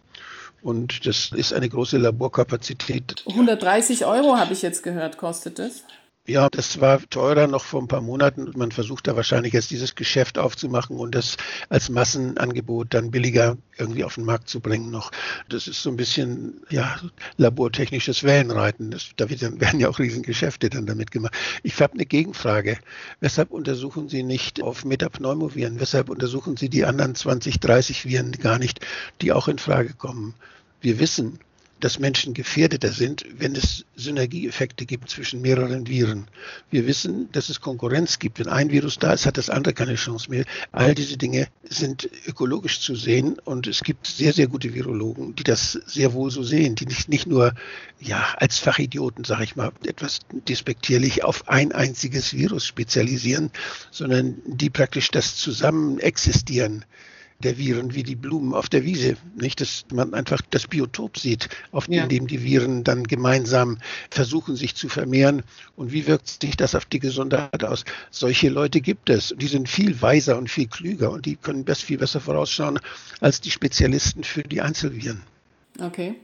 Und 0.63 1.05
das 1.05 1.31
ist 1.35 1.53
eine 1.53 1.69
große 1.69 1.97
Laborkapazität. 1.97 3.23
130 3.27 4.05
Euro 4.05 4.37
habe 4.37 4.53
ich 4.53 4.61
jetzt 4.61 4.83
gehört, 4.83 5.17
kostet 5.17 5.59
es. 5.59 5.83
Ja, 6.27 6.49
das 6.51 6.79
war 6.79 7.01
teurer 7.09 7.47
noch 7.47 7.63
vor 7.63 7.81
ein 7.81 7.87
paar 7.87 8.01
Monaten. 8.01 8.51
Man 8.55 8.71
versucht 8.71 9.07
da 9.07 9.15
wahrscheinlich 9.15 9.53
jetzt 9.53 9.71
dieses 9.71 9.95
Geschäft 9.95 10.37
aufzumachen 10.37 10.97
und 10.97 11.15
das 11.15 11.35
als 11.67 11.89
Massenangebot 11.89 12.93
dann 12.93 13.09
billiger 13.09 13.57
irgendwie 13.77 14.03
auf 14.03 14.15
den 14.15 14.25
Markt 14.25 14.47
zu 14.47 14.59
bringen 14.59 14.91
noch. 14.91 15.11
Das 15.49 15.67
ist 15.67 15.81
so 15.81 15.89
ein 15.89 15.97
bisschen, 15.97 16.61
ja, 16.69 16.99
labortechnisches 17.37 18.23
Wellenreiten. 18.23 18.91
Das, 18.91 19.09
da 19.15 19.27
werden 19.31 19.79
ja 19.79 19.89
auch 19.89 19.97
Riesengeschäfte 19.97 20.69
dann 20.69 20.85
damit 20.85 21.09
gemacht. 21.09 21.33
Ich 21.63 21.81
habe 21.81 21.93
eine 21.93 22.05
Gegenfrage. 22.05 22.77
Weshalb 23.19 23.49
untersuchen 23.49 24.07
Sie 24.07 24.21
nicht 24.21 24.61
auf 24.61 24.85
Metapneumoviren? 24.85 25.79
Weshalb 25.79 26.07
untersuchen 26.09 26.55
Sie 26.55 26.69
die 26.69 26.85
anderen 26.85 27.15
20, 27.15 27.59
30 27.59 28.05
Viren 28.05 28.31
gar 28.33 28.59
nicht, 28.59 28.79
die 29.21 29.31
auch 29.31 29.47
in 29.47 29.57
Frage 29.57 29.95
kommen? 29.95 30.35
Wir 30.81 30.99
wissen, 30.99 31.39
dass 31.81 31.99
Menschen 31.99 32.33
gefährdeter 32.33 32.91
sind, 32.91 33.25
wenn 33.37 33.55
es 33.55 33.85
Synergieeffekte 33.95 34.85
gibt 34.85 35.09
zwischen 35.09 35.41
mehreren 35.41 35.87
Viren. 35.87 36.27
Wir 36.69 36.87
wissen, 36.87 37.31
dass 37.31 37.49
es 37.49 37.59
Konkurrenz 37.59 38.19
gibt. 38.19 38.39
Wenn 38.39 38.47
ein 38.47 38.71
Virus 38.71 38.97
da 38.99 39.13
ist, 39.13 39.25
hat 39.25 39.37
das 39.37 39.49
andere 39.49 39.73
keine 39.73 39.95
Chance 39.95 40.29
mehr. 40.29 40.45
All 40.71 40.95
diese 40.95 41.17
Dinge 41.17 41.47
sind 41.63 42.09
ökologisch 42.27 42.79
zu 42.79 42.95
sehen 42.95 43.37
und 43.43 43.67
es 43.67 43.81
gibt 43.81 44.07
sehr, 44.07 44.33
sehr 44.33 44.47
gute 44.47 44.73
Virologen, 44.73 45.35
die 45.35 45.43
das 45.43 45.73
sehr 45.73 46.13
wohl 46.13 46.31
so 46.31 46.43
sehen, 46.43 46.75
die 46.75 46.85
nicht, 46.85 47.09
nicht 47.09 47.27
nur 47.27 47.53
ja, 47.99 48.35
als 48.37 48.59
Fachidioten, 48.59 49.23
sage 49.23 49.43
ich 49.43 49.55
mal, 49.55 49.71
etwas 49.85 50.19
despektierlich 50.47 51.23
auf 51.23 51.49
ein 51.49 51.71
einziges 51.71 52.33
Virus 52.33 52.65
spezialisieren, 52.65 53.51
sondern 53.91 54.37
die 54.45 54.69
praktisch 54.69 55.09
das 55.09 55.35
Zusammenexistieren 55.35 56.85
der 57.41 57.57
Viren 57.57 57.93
wie 57.95 58.03
die 58.03 58.15
Blumen 58.15 58.53
auf 58.53 58.69
der 58.69 58.83
Wiese. 58.83 59.17
Nicht, 59.35 59.61
dass 59.61 59.85
man 59.91 60.13
einfach 60.13 60.41
das 60.49 60.67
Biotop 60.67 61.17
sieht, 61.17 61.49
auf 61.71 61.87
ja. 61.87 62.05
dem 62.07 62.27
die 62.27 62.43
Viren 62.43 62.83
dann 62.83 63.03
gemeinsam 63.03 63.77
versuchen, 64.09 64.55
sich 64.55 64.75
zu 64.75 64.89
vermehren. 64.89 65.43
Und 65.75 65.91
wie 65.91 66.07
wirkt 66.07 66.41
sich 66.41 66.55
das 66.55 66.75
auf 66.75 66.85
die 66.85 66.99
Gesundheit 66.99 67.63
aus? 67.63 67.83
Solche 68.11 68.49
Leute 68.49 68.81
gibt 68.81 69.09
es. 69.09 69.35
Die 69.37 69.47
sind 69.47 69.67
viel 69.67 70.01
weiser 70.01 70.37
und 70.37 70.49
viel 70.49 70.67
klüger 70.67 71.11
und 71.11 71.25
die 71.25 71.35
können 71.35 71.65
best 71.65 71.83
viel 71.83 71.97
besser 71.97 72.21
vorausschauen 72.21 72.79
als 73.19 73.41
die 73.41 73.51
Spezialisten 73.51 74.23
für 74.23 74.43
die 74.43 74.61
Einzelviren. 74.61 75.21
Okay. 75.79 76.15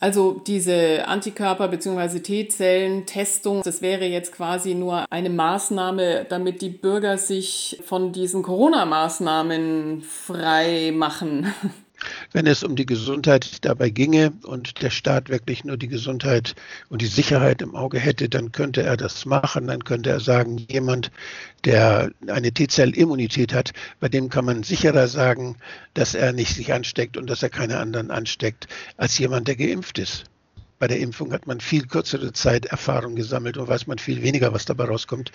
Also 0.00 0.40
diese 0.46 1.08
Antikörper- 1.08 1.68
bzw. 1.68 2.20
T-Zellen-Testung, 2.20 3.62
das 3.64 3.82
wäre 3.82 4.04
jetzt 4.04 4.32
quasi 4.32 4.74
nur 4.74 5.04
eine 5.10 5.28
Maßnahme, 5.30 6.24
damit 6.28 6.62
die 6.62 6.68
Bürger 6.68 7.18
sich 7.18 7.80
von 7.84 8.12
diesen 8.12 8.42
Corona-Maßnahmen 8.42 10.02
frei 10.02 10.92
machen. 10.94 11.52
Wenn 12.32 12.46
es 12.46 12.62
um 12.62 12.76
die 12.76 12.86
Gesundheit 12.86 13.64
dabei 13.64 13.90
ginge 13.90 14.32
und 14.42 14.82
der 14.82 14.90
Staat 14.90 15.28
wirklich 15.28 15.64
nur 15.64 15.76
die 15.76 15.88
Gesundheit 15.88 16.54
und 16.88 17.02
die 17.02 17.06
Sicherheit 17.06 17.62
im 17.62 17.74
Auge 17.74 17.98
hätte, 17.98 18.28
dann 18.28 18.52
könnte 18.52 18.82
er 18.82 18.96
das 18.96 19.26
machen. 19.26 19.66
Dann 19.66 19.84
könnte 19.84 20.10
er 20.10 20.20
sagen, 20.20 20.58
jemand, 20.70 21.10
der 21.64 22.10
eine 22.26 22.52
T-Zell-Immunität 22.52 23.52
hat, 23.52 23.72
bei 24.00 24.08
dem 24.08 24.28
kann 24.28 24.44
man 24.44 24.62
sicherer 24.62 25.08
sagen, 25.08 25.56
dass 25.94 26.14
er 26.14 26.32
nicht 26.32 26.54
sich 26.54 26.72
ansteckt 26.72 27.16
und 27.16 27.28
dass 27.28 27.42
er 27.42 27.50
keine 27.50 27.78
anderen 27.78 28.10
ansteckt, 28.10 28.68
als 28.96 29.18
jemand, 29.18 29.48
der 29.48 29.56
geimpft 29.56 29.98
ist 29.98 30.26
bei 30.78 30.86
der 30.86 31.00
Impfung 31.00 31.32
hat 31.32 31.46
man 31.46 31.60
viel 31.60 31.86
kürzere 31.86 32.32
Zeit 32.32 32.66
Erfahrung 32.66 33.16
gesammelt 33.16 33.56
und 33.56 33.68
weiß 33.68 33.86
man 33.86 33.98
viel 33.98 34.22
weniger, 34.22 34.52
was 34.52 34.64
dabei 34.64 34.84
rauskommt. 34.84 35.32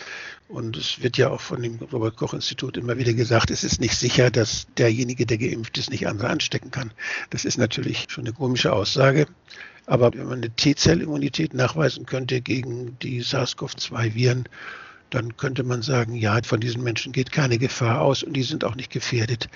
Und 0.48 0.78
es 0.78 1.04
wird 1.04 1.18
ja 1.18 1.30
auch 1.30 1.42
von 1.42 1.62
dem 1.62 1.80
Robert 1.92 2.16
Koch 2.16 2.34
Institut 2.34 2.78
immer 2.78 2.98
wieder 2.98 3.14
gesagt, 3.14 3.52
es 3.52 3.64
ist 3.64 3.82
nicht 3.82 3.96
sicher, 3.96 4.32
dass 4.32 4.68
derjenige, 4.78 5.26
der 5.26 5.38
geimpft 5.38 5.78
ist, 5.78 5.90
nicht 5.90 6.08
andere 6.08 6.30
anstecken 6.30 6.72
kann. 6.72 6.92
Das 7.30 7.46
ist 7.46 7.58
natürlich 7.58 8.08
schon 8.10 8.26
eine 8.26 8.34
komische 8.34 8.72
Aussage. 8.74 9.28
Aber 9.86 10.14
wenn 10.14 10.28
man 10.28 10.38
eine 10.38 10.50
T-Zell-Immunität 10.50 11.54
nachweisen 11.54 12.06
könnte 12.06 12.40
gegen 12.40 12.98
die 13.02 13.22
SARS-CoV-2-Viren, 13.22 14.46
dann 15.10 15.36
könnte 15.38 15.64
man 15.64 15.82
sagen, 15.82 16.16
ja, 16.16 16.40
von 16.44 16.60
diesen 16.60 16.84
Menschen 16.84 17.12
geht 17.12 17.32
keine 17.32 17.58
Gefahr 17.58 18.02
aus 18.02 18.24
und 18.24 18.34
die 18.34 18.44
sind 18.44 18.64
auch 18.64 18.76
nicht 18.76 18.92
gefährdet. 18.92 19.50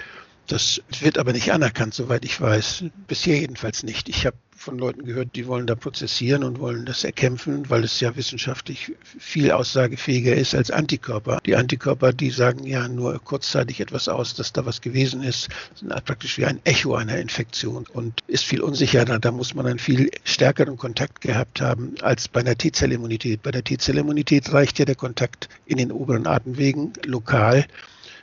Das 0.48 0.82
wird 1.02 1.18
aber 1.18 1.34
nicht 1.34 1.52
anerkannt, 1.52 1.94
soweit 1.94 2.24
ich 2.24 2.40
weiß. 2.40 2.86
Bisher 3.08 3.38
jedenfalls 3.38 3.84
nicht. 3.84 4.08
Ich 4.08 4.26
habe 4.26 4.38
von 4.56 4.80
Leuten 4.80 5.06
gehört, 5.06 5.36
die 5.36 5.46
wollen 5.46 5.68
da 5.68 5.76
prozessieren 5.76 6.44
und 6.44 6.60
wollen 6.60 6.86
das 6.86 7.04
erkämpfen, 7.04 7.70
weil 7.70 7.84
es 7.84 8.00
ja 8.00 8.16
wissenschaftlich 8.16 8.94
viel 9.04 9.52
aussagefähiger 9.52 10.36
ist 10.36 10.56
als 10.56 10.72
Antikörper. 10.72 11.40
Die 11.46 11.56
Antikörper, 11.56 12.12
die 12.12 12.32
sagen 12.32 12.66
ja 12.66 12.88
nur 12.88 13.20
kurzzeitig 13.24 13.82
etwas 13.82 14.10
aus, 14.10 14.34
dass 14.34 14.54
da 14.54 14.66
was 14.66 14.82
gewesen 14.82 15.22
ist, 15.22 15.50
sind 15.76 15.90
praktisch 16.06 16.38
wie 16.38 16.46
ein 16.46 16.60
Echo 16.64 16.96
einer 16.96 17.18
Infektion 17.18 17.86
und 17.94 18.22
ist 18.28 18.46
viel 18.46 18.62
unsicherer. 18.62 19.20
Da 19.20 19.32
muss 19.32 19.54
man 19.54 19.68
einen 19.68 19.80
viel 19.80 20.10
stärkeren 20.24 20.78
Kontakt 20.78 21.22
gehabt 21.22 21.62
haben 21.62 21.96
als 22.02 22.28
bei 22.28 22.40
einer 22.40 22.58
T-Zellimmunität. 22.58 23.44
Bei 23.44 23.52
der 23.52 23.64
T-Zellimmunität 23.64 24.52
reicht 24.54 24.80
ja 24.80 24.86
der 24.86 24.96
Kontakt 24.96 25.50
in 25.66 25.78
den 25.78 25.92
oberen 25.92 26.26
Atemwegen 26.26 26.94
lokal 27.06 27.66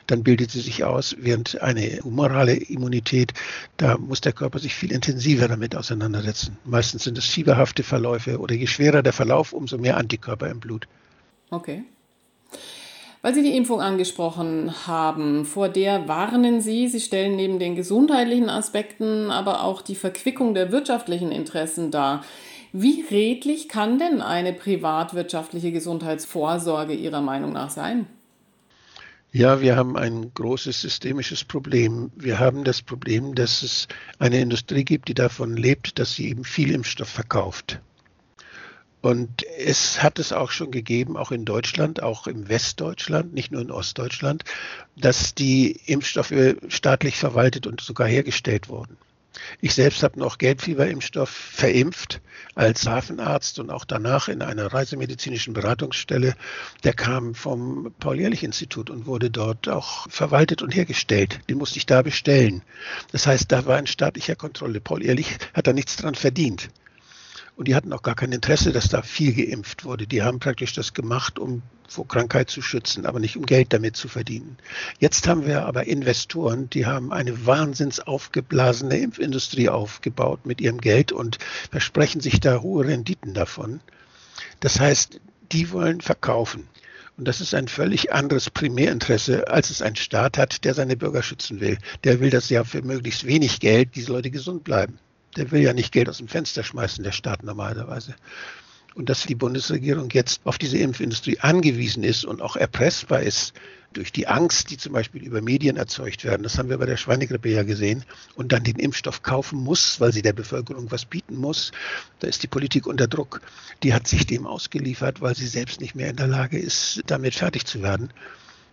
dann 0.07 0.23
bildet 0.23 0.51
sie 0.51 0.61
sich 0.61 0.83
aus, 0.83 1.15
während 1.19 1.61
eine 1.61 1.99
humorale 2.03 2.55
Immunität, 2.55 3.33
da 3.77 3.97
muss 3.97 4.21
der 4.21 4.33
Körper 4.33 4.59
sich 4.59 4.75
viel 4.75 4.91
intensiver 4.91 5.47
damit 5.47 5.75
auseinandersetzen. 5.75 6.57
Meistens 6.65 7.03
sind 7.03 7.17
es 7.17 7.25
fieberhafte 7.25 7.83
Verläufe 7.83 8.39
oder 8.39 8.55
je 8.55 8.67
schwerer 8.67 9.03
der 9.03 9.13
Verlauf, 9.13 9.53
umso 9.53 9.77
mehr 9.77 9.97
Antikörper 9.97 10.49
im 10.49 10.59
Blut. 10.59 10.87
Okay. 11.49 11.83
Weil 13.21 13.33
Sie 13.33 13.41
die 13.41 13.57
Impfung 13.57 13.81
angesprochen 13.81 14.85
haben, 14.85 15.45
vor 15.45 15.67
der 15.67 16.07
warnen 16.07 16.61
Sie. 16.61 16.87
Sie 16.87 16.99
stellen 16.99 17.35
neben 17.35 17.57
den 17.57 17.75
gesundheitlichen 17.75 18.51
Aspekten 18.51 19.31
aber 19.31 19.63
auch 19.63 19.81
die 19.81 19.95
Verquickung 19.95 20.53
der 20.53 20.71
wirtschaftlichen 20.71 21.31
Interessen 21.31 21.89
dar. 21.89 22.23
Wie 22.71 23.03
redlich 23.09 23.67
kann 23.67 23.97
denn 23.97 24.21
eine 24.21 24.53
privatwirtschaftliche 24.53 25.71
Gesundheitsvorsorge 25.71 26.93
Ihrer 26.93 27.21
Meinung 27.21 27.51
nach 27.51 27.71
sein? 27.71 28.05
Ja, 29.35 29.59
wir 29.59 29.75
haben 29.75 29.97
ein 29.97 30.33
großes 30.33 30.79
systemisches 30.79 31.43
Problem. 31.43 32.09
Wir 32.15 32.39
haben 32.39 32.63
das 32.63 32.81
Problem, 32.81 33.35
dass 33.35 33.63
es 33.63 33.89
eine 34.17 34.39
Industrie 34.39 34.85
gibt, 34.85 35.09
die 35.09 35.13
davon 35.13 35.57
lebt, 35.57 35.99
dass 35.99 36.15
sie 36.15 36.29
eben 36.29 36.45
viel 36.45 36.71
Impfstoff 36.71 37.09
verkauft. 37.09 37.81
Und 39.01 39.43
es 39.57 40.01
hat 40.01 40.19
es 40.19 40.31
auch 40.31 40.51
schon 40.51 40.71
gegeben, 40.71 41.17
auch 41.17 41.33
in 41.33 41.43
Deutschland, 41.43 42.01
auch 42.01 42.27
im 42.27 42.47
Westdeutschland, 42.47 43.33
nicht 43.33 43.51
nur 43.51 43.61
in 43.61 43.71
Ostdeutschland, 43.71 44.45
dass 44.95 45.35
die 45.35 45.81
Impfstoffe 45.85 46.55
staatlich 46.69 47.17
verwaltet 47.17 47.67
und 47.67 47.81
sogar 47.81 48.07
hergestellt 48.07 48.69
wurden. 48.69 48.95
Ich 49.61 49.73
selbst 49.73 50.03
habe 50.03 50.19
noch 50.19 50.37
Gelbfieberimpfstoff 50.37 51.29
verimpft 51.29 52.21
als 52.55 52.87
Hafenarzt 52.87 53.59
und 53.59 53.69
auch 53.69 53.85
danach 53.85 54.27
in 54.27 54.41
einer 54.41 54.73
reisemedizinischen 54.73 55.53
Beratungsstelle. 55.53 56.35
Der 56.83 56.93
kam 56.93 57.35
vom 57.35 57.93
Paul-Ehrlich-Institut 57.99 58.89
und 58.89 59.05
wurde 59.05 59.29
dort 59.29 59.67
auch 59.67 60.07
verwaltet 60.09 60.61
und 60.61 60.75
hergestellt. 60.75 61.39
Den 61.49 61.57
musste 61.57 61.77
ich 61.77 61.85
da 61.85 62.01
bestellen. 62.01 62.61
Das 63.11 63.27
heißt, 63.27 63.51
da 63.51 63.65
war 63.65 63.79
in 63.79 63.87
staatlicher 63.87 64.35
Kontrolle. 64.35 64.79
Paul 64.79 65.03
Ehrlich 65.03 65.37
hat 65.53 65.67
da 65.67 65.73
nichts 65.73 65.97
dran 65.97 66.15
verdient. 66.15 66.69
Und 67.55 67.69
die 67.69 67.75
hatten 67.75 67.93
auch 67.93 68.01
gar 68.01 68.15
kein 68.15 68.33
Interesse, 68.33 68.73
dass 68.73 68.89
da 68.89 69.01
viel 69.01 69.33
geimpft 69.33 69.85
wurde. 69.85 70.07
Die 70.07 70.21
haben 70.21 70.39
praktisch 70.39 70.73
das 70.73 70.93
gemacht, 70.93 71.39
um 71.39 71.61
vor 71.87 72.07
Krankheit 72.07 72.49
zu 72.49 72.61
schützen, 72.61 73.05
aber 73.05 73.19
nicht 73.19 73.37
um 73.37 73.45
Geld 73.45 73.71
damit 73.71 73.95
zu 73.95 74.09
verdienen. 74.09 74.57
Jetzt 74.99 75.27
haben 75.27 75.45
wir 75.45 75.65
aber 75.65 75.87
Investoren, 75.87 76.69
die 76.69 76.85
haben 76.85 77.13
eine 77.13 77.45
wahnsinns 77.45 78.01
aufgeblasene 78.01 78.97
Impfindustrie 78.97 79.69
aufgebaut 79.69 80.45
mit 80.45 80.59
ihrem 80.59 80.81
Geld 80.81 81.11
und 81.11 81.37
versprechen 81.71 82.19
sich 82.19 82.39
da 82.41 82.61
hohe 82.61 82.87
Renditen 82.87 83.33
davon. 83.33 83.79
Das 84.59 84.79
heißt, 84.79 85.21
die 85.51 85.71
wollen 85.71 86.01
verkaufen. 86.01 86.67
Und 87.17 87.29
das 87.29 87.39
ist 87.39 87.53
ein 87.53 87.69
völlig 87.69 88.11
anderes 88.11 88.49
Primärinteresse, 88.49 89.47
als 89.47 89.69
es 89.69 89.81
ein 89.81 89.95
Staat 89.95 90.37
hat, 90.37 90.65
der 90.65 90.73
seine 90.73 90.97
Bürger 90.97 91.23
schützen 91.23 91.61
will. 91.61 91.77
Der 92.03 92.19
will, 92.19 92.29
dass 92.29 92.49
ja 92.49 92.65
für 92.65 92.81
möglichst 92.81 93.25
wenig 93.25 93.61
Geld 93.61 93.95
diese 93.95 94.11
Leute 94.11 94.31
gesund 94.31 94.65
bleiben 94.65 94.99
der 95.35 95.51
will 95.51 95.61
ja 95.61 95.73
nicht 95.73 95.91
Geld 95.91 96.09
aus 96.09 96.17
dem 96.17 96.27
Fenster 96.27 96.63
schmeißen, 96.63 97.03
der 97.03 97.11
Staat 97.11 97.43
normalerweise. 97.43 98.15
Und 98.95 99.09
dass 99.09 99.25
die 99.25 99.35
Bundesregierung 99.35 100.09
jetzt 100.11 100.41
auf 100.45 100.57
diese 100.57 100.77
Impfindustrie 100.77 101.39
angewiesen 101.39 102.03
ist 102.03 102.23
und 102.23 102.41
auch 102.41 102.55
erpressbar 102.55 103.21
ist 103.21 103.53
durch 103.95 104.11
die 104.11 104.27
Angst, 104.27 104.71
die 104.71 104.77
zum 104.77 104.93
Beispiel 104.93 105.23
über 105.23 105.41
Medien 105.41 105.77
erzeugt 105.77 106.23
werden, 106.25 106.43
das 106.43 106.57
haben 106.57 106.69
wir 106.69 106.77
bei 106.77 106.85
der 106.85 106.97
Schweinegrippe 106.97 107.49
ja 107.49 107.63
gesehen, 107.63 108.03
und 108.35 108.51
dann 108.51 108.63
den 108.63 108.77
Impfstoff 108.77 109.23
kaufen 109.23 109.59
muss, 109.59 109.99
weil 109.99 110.11
sie 110.11 110.21
der 110.21 110.33
Bevölkerung 110.33 110.91
was 110.91 111.05
bieten 111.05 111.35
muss, 111.35 111.71
da 112.19 112.27
ist 112.27 112.43
die 112.43 112.47
Politik 112.47 112.87
unter 112.87 113.07
Druck. 113.07 113.41
Die 113.83 113.93
hat 113.93 114.07
sich 114.07 114.25
dem 114.25 114.45
ausgeliefert, 114.45 115.21
weil 115.21 115.35
sie 115.35 115.47
selbst 115.47 115.79
nicht 115.79 115.95
mehr 115.95 116.09
in 116.09 116.17
der 116.17 116.27
Lage 116.27 116.59
ist, 116.59 117.01
damit 117.07 117.35
fertig 117.35 117.65
zu 117.65 117.81
werden. 117.81 118.11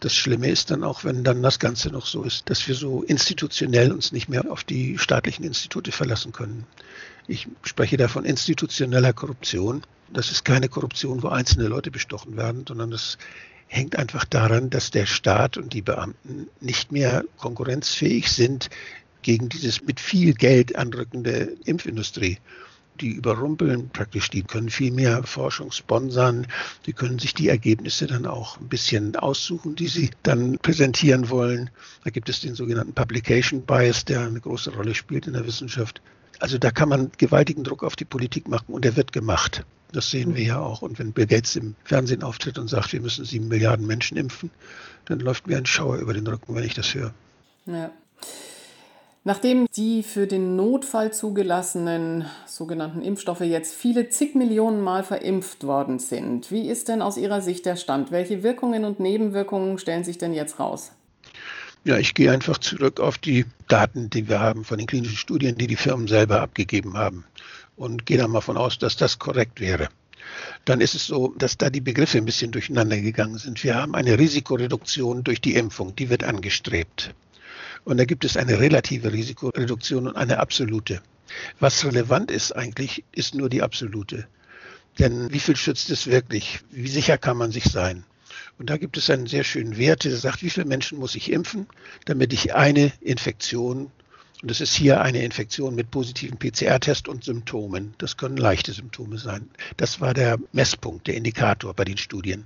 Das 0.02 0.16
Schlimme 0.16 0.48
ist 0.48 0.72
dann 0.72 0.82
auch, 0.82 1.04
wenn 1.04 1.22
dann 1.22 1.44
das 1.44 1.60
Ganze 1.60 1.88
noch 1.90 2.06
so 2.06 2.24
ist, 2.24 2.50
dass 2.50 2.66
wir 2.66 2.74
so 2.74 3.04
institutionell 3.04 3.92
uns 3.92 4.10
nicht 4.10 4.28
mehr 4.28 4.50
auf 4.50 4.64
die 4.64 4.98
staatlichen 4.98 5.44
Institute 5.44 5.92
verlassen 5.92 6.32
können. 6.32 6.66
Ich 7.28 7.46
spreche 7.62 7.96
da 7.96 8.08
von 8.08 8.24
institutioneller 8.24 9.12
Korruption. 9.12 9.82
Das 10.12 10.32
ist 10.32 10.44
keine 10.44 10.68
Korruption, 10.68 11.22
wo 11.22 11.28
einzelne 11.28 11.68
Leute 11.68 11.92
bestochen 11.92 12.36
werden, 12.36 12.64
sondern 12.66 12.90
das 12.90 13.16
hängt 13.68 13.94
einfach 13.94 14.24
daran, 14.24 14.70
dass 14.70 14.90
der 14.90 15.06
Staat 15.06 15.56
und 15.56 15.72
die 15.72 15.82
Beamten 15.82 16.48
nicht 16.60 16.90
mehr 16.90 17.22
konkurrenzfähig 17.36 18.28
sind 18.32 18.70
gegen 19.22 19.50
dieses 19.50 19.84
mit 19.84 20.00
viel 20.00 20.34
Geld 20.34 20.74
anrückende 20.74 21.56
Impfindustrie 21.64 22.38
die 23.00 23.10
überrumpeln 23.10 23.90
praktisch, 23.90 24.30
die 24.30 24.42
können 24.42 24.70
viel 24.70 24.92
mehr 24.92 25.22
Forschung 25.24 25.72
sponsern, 25.72 26.46
die 26.86 26.92
können 26.92 27.18
sich 27.18 27.34
die 27.34 27.48
Ergebnisse 27.48 28.06
dann 28.06 28.26
auch 28.26 28.60
ein 28.60 28.68
bisschen 28.68 29.16
aussuchen, 29.16 29.74
die 29.74 29.88
sie 29.88 30.10
dann 30.22 30.58
präsentieren 30.58 31.30
wollen. 31.30 31.70
Da 32.04 32.10
gibt 32.10 32.28
es 32.28 32.40
den 32.40 32.54
sogenannten 32.54 32.92
Publication 32.92 33.62
Bias, 33.62 34.04
der 34.04 34.20
eine 34.20 34.40
große 34.40 34.72
Rolle 34.74 34.94
spielt 34.94 35.26
in 35.26 35.32
der 35.32 35.46
Wissenschaft. 35.46 36.00
Also 36.38 36.58
da 36.58 36.70
kann 36.70 36.88
man 36.88 37.10
gewaltigen 37.18 37.64
Druck 37.64 37.84
auf 37.84 37.96
die 37.96 38.04
Politik 38.04 38.48
machen 38.48 38.72
und 38.72 38.84
der 38.84 38.96
wird 38.96 39.12
gemacht. 39.12 39.64
Das 39.92 40.10
sehen 40.10 40.34
wir 40.34 40.42
ja 40.42 40.58
auch. 40.58 40.82
Und 40.82 40.98
wenn 40.98 41.12
Bill 41.12 41.26
Gates 41.26 41.54
im 41.56 41.74
Fernsehen 41.84 42.22
auftritt 42.22 42.58
und 42.58 42.68
sagt, 42.68 42.92
wir 42.92 43.00
müssen 43.00 43.24
sieben 43.24 43.48
Milliarden 43.48 43.86
Menschen 43.86 44.16
impfen, 44.16 44.50
dann 45.04 45.20
läuft 45.20 45.46
mir 45.46 45.58
ein 45.58 45.66
Schauer 45.66 45.98
über 45.98 46.14
den 46.14 46.26
Rücken, 46.26 46.54
wenn 46.54 46.64
ich 46.64 46.74
das 46.74 46.94
höre. 46.94 47.12
Ja. 47.66 47.90
Nachdem 49.24 49.66
die 49.76 50.02
für 50.02 50.26
den 50.26 50.56
Notfall 50.56 51.12
zugelassenen 51.12 52.26
sogenannten 52.44 53.02
Impfstoffe 53.02 53.42
jetzt 53.42 53.72
viele 53.72 54.08
zig 54.08 54.34
Millionen 54.34 54.80
Mal 54.80 55.04
verimpft 55.04 55.62
worden 55.62 56.00
sind, 56.00 56.50
wie 56.50 56.68
ist 56.68 56.88
denn 56.88 57.02
aus 57.02 57.16
Ihrer 57.16 57.40
Sicht 57.40 57.64
der 57.64 57.76
Stand? 57.76 58.10
Welche 58.10 58.42
Wirkungen 58.42 58.84
und 58.84 58.98
Nebenwirkungen 58.98 59.78
stellen 59.78 60.02
sich 60.02 60.18
denn 60.18 60.34
jetzt 60.34 60.58
raus? 60.58 60.90
Ja, 61.84 61.98
ich 61.98 62.14
gehe 62.14 62.32
einfach 62.32 62.58
zurück 62.58 62.98
auf 62.98 63.16
die 63.16 63.44
Daten, 63.68 64.10
die 64.10 64.28
wir 64.28 64.40
haben 64.40 64.64
von 64.64 64.78
den 64.78 64.88
klinischen 64.88 65.16
Studien, 65.16 65.56
die 65.56 65.68
die 65.68 65.76
Firmen 65.76 66.08
selber 66.08 66.40
abgegeben 66.40 66.96
haben 66.96 67.24
und 67.76 68.06
gehe 68.06 68.18
da 68.18 68.26
mal 68.26 68.40
von 68.40 68.56
aus, 68.56 68.78
dass 68.78 68.96
das 68.96 69.20
korrekt 69.20 69.60
wäre. 69.60 69.88
Dann 70.64 70.80
ist 70.80 70.96
es 70.96 71.06
so, 71.06 71.32
dass 71.38 71.58
da 71.58 71.70
die 71.70 71.80
Begriffe 71.80 72.18
ein 72.18 72.24
bisschen 72.24 72.50
durcheinander 72.50 72.96
gegangen 72.96 73.38
sind. 73.38 73.62
Wir 73.62 73.76
haben 73.76 73.94
eine 73.94 74.18
Risikoreduktion 74.18 75.22
durch 75.22 75.40
die 75.40 75.54
Impfung, 75.54 75.94
die 75.94 76.10
wird 76.10 76.24
angestrebt. 76.24 77.14
Und 77.84 77.96
da 77.96 78.04
gibt 78.04 78.24
es 78.24 78.36
eine 78.36 78.60
relative 78.60 79.12
Risikoreduktion 79.12 80.08
und 80.08 80.16
eine 80.16 80.38
absolute. 80.38 81.02
Was 81.58 81.84
relevant 81.84 82.30
ist 82.30 82.52
eigentlich, 82.52 83.04
ist 83.12 83.34
nur 83.34 83.48
die 83.48 83.62
absolute. 83.62 84.26
Denn 84.98 85.32
wie 85.32 85.40
viel 85.40 85.56
schützt 85.56 85.90
es 85.90 86.06
wirklich? 86.06 86.60
Wie 86.70 86.88
sicher 86.88 87.18
kann 87.18 87.36
man 87.36 87.50
sich 87.50 87.64
sein? 87.64 88.04
Und 88.58 88.70
da 88.70 88.76
gibt 88.76 88.96
es 88.96 89.10
einen 89.10 89.26
sehr 89.26 89.44
schönen 89.44 89.76
Wert, 89.76 90.04
der 90.04 90.16
sagt, 90.16 90.42
wie 90.42 90.50
viele 90.50 90.66
Menschen 90.66 90.98
muss 90.98 91.14
ich 91.14 91.32
impfen, 91.32 91.66
damit 92.04 92.32
ich 92.32 92.54
eine 92.54 92.92
Infektion, 93.00 93.90
und 94.42 94.50
das 94.50 94.60
ist 94.60 94.74
hier 94.74 95.00
eine 95.00 95.24
Infektion 95.24 95.74
mit 95.74 95.90
positiven 95.90 96.38
PCR-Test 96.38 97.08
und 97.08 97.24
Symptomen, 97.24 97.94
das 97.98 98.16
können 98.16 98.36
leichte 98.36 98.72
Symptome 98.72 99.18
sein. 99.18 99.48
Das 99.76 100.00
war 100.00 100.14
der 100.14 100.38
Messpunkt, 100.52 101.06
der 101.06 101.16
Indikator 101.16 101.74
bei 101.74 101.84
den 101.84 101.96
Studien. 101.96 102.44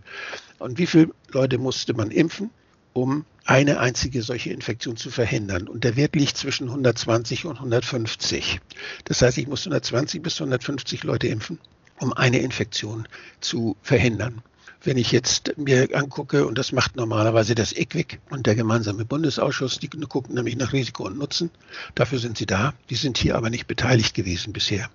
Und 0.58 0.78
wie 0.78 0.86
viele 0.86 1.10
Leute 1.30 1.58
musste 1.58 1.94
man 1.94 2.10
impfen, 2.10 2.50
um 2.96 3.26
eine 3.44 3.78
einzige 3.78 4.22
solche 4.22 4.50
Infektion 4.50 4.96
zu 4.96 5.10
verhindern. 5.10 5.68
Und 5.68 5.84
der 5.84 5.96
Wert 5.96 6.16
liegt 6.16 6.36
zwischen 6.38 6.68
120 6.68 7.44
und 7.44 7.56
150. 7.56 8.60
Das 9.04 9.20
heißt, 9.20 9.36
ich 9.36 9.46
muss 9.46 9.60
120 9.60 10.22
bis 10.22 10.40
150 10.40 11.04
Leute 11.04 11.28
impfen, 11.28 11.58
um 12.00 12.14
eine 12.14 12.38
Infektion 12.38 13.06
zu 13.40 13.76
verhindern. 13.82 14.40
Wenn 14.82 14.96
ich 14.96 15.12
jetzt 15.12 15.58
mir 15.58 15.88
angucke, 15.92 16.46
und 16.46 16.56
das 16.56 16.72
macht 16.72 16.96
normalerweise 16.96 17.54
das 17.54 17.72
IQWIC 17.72 18.18
und 18.30 18.46
der 18.46 18.54
gemeinsame 18.54 19.04
Bundesausschuss, 19.04 19.78
die 19.78 19.88
gucken 19.88 20.34
nämlich 20.34 20.56
nach 20.56 20.72
Risiko 20.72 21.04
und 21.04 21.18
Nutzen. 21.18 21.50
Dafür 21.94 22.18
sind 22.18 22.38
sie 22.38 22.46
da. 22.46 22.72
Die 22.88 22.94
sind 22.94 23.18
hier 23.18 23.36
aber 23.36 23.50
nicht 23.50 23.66
beteiligt 23.66 24.14
gewesen 24.14 24.52
bisher. 24.52 24.88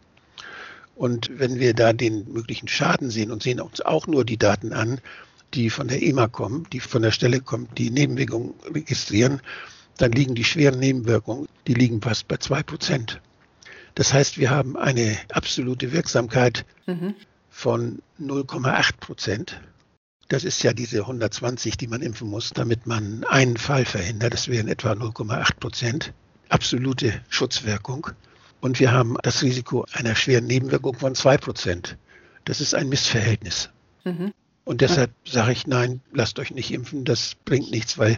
Und 0.96 1.32
wenn 1.40 1.60
wir 1.60 1.74
da 1.74 1.94
den 1.94 2.32
möglichen 2.32 2.68
Schaden 2.68 3.10
sehen 3.10 3.32
und 3.32 3.44
sehen 3.44 3.62
uns 3.62 3.82
auch 3.82 4.08
nur 4.08 4.26
die 4.26 4.38
Daten 4.38 4.74
an, 4.74 5.02
die 5.54 5.70
von 5.70 5.88
der 5.88 6.02
EMA 6.02 6.28
kommen, 6.28 6.68
die 6.72 6.80
von 6.80 7.02
der 7.02 7.12
Stelle 7.12 7.42
kommen, 7.42 7.68
die 7.78 7.90
Nebenwirkungen 7.90 8.54
registrieren, 8.74 9.42
dann 9.98 10.12
liegen 10.12 10.36
die 10.36 10.44
schweren 10.44 10.80
Nebenwirkungen, 10.80 11.48
die 11.68 11.74
liegen 11.74 12.02
fast 12.02 12.28
bei 12.28 12.38
zwei 12.38 12.64
Prozent. 12.64 13.22
Das 13.96 14.14
heißt, 14.14 14.38
wir 14.38 14.50
haben 14.50 14.78
eine 14.78 15.18
absolute 15.34 15.92
Wirksamkeit 15.92 16.66
mhm. 16.88 17.16
von 17.50 18.02
0,8 18.20 18.98
Prozent. 19.00 19.62
Das 20.30 20.46
ist 20.46 20.64
ja 20.64 20.74
diese 20.74 21.02
120, 21.02 21.76
die 21.76 21.88
man 21.88 22.02
impfen 22.02 22.30
muss, 22.30 22.52
damit 22.52 22.88
man 22.88 23.26
einen 23.26 23.58
Fall 23.58 23.84
verhindert. 23.84 24.34
Das 24.34 24.48
wären 24.48 24.70
etwa 24.70 24.94
0,8 24.94 25.60
Prozent. 25.60 26.14
Absolute 26.48 27.22
Schutzwirkung. 27.30 28.08
Und 28.62 28.80
wir 28.80 28.92
haben 28.92 29.18
das 29.24 29.42
Risiko 29.42 29.86
einer 29.92 30.16
schweren 30.16 30.46
Nebenwirkung 30.46 30.98
von 30.98 31.16
2 31.16 31.38
Prozent. 31.38 31.98
Das 32.46 32.62
ist 32.62 32.74
ein 32.74 32.88
Missverhältnis. 32.88 33.70
Mhm. 34.06 34.34
Und 34.63 34.82
deshalb 34.82 35.12
sage 35.26 35.54
ich, 35.54 35.65
nein, 35.65 36.02
lasst 36.13 36.38
euch 36.38 36.52
nicht 36.52 36.71
impfen, 36.71 37.04
das 37.04 37.36
bringt 37.45 37.71
nichts, 37.71 37.97
weil 37.97 38.17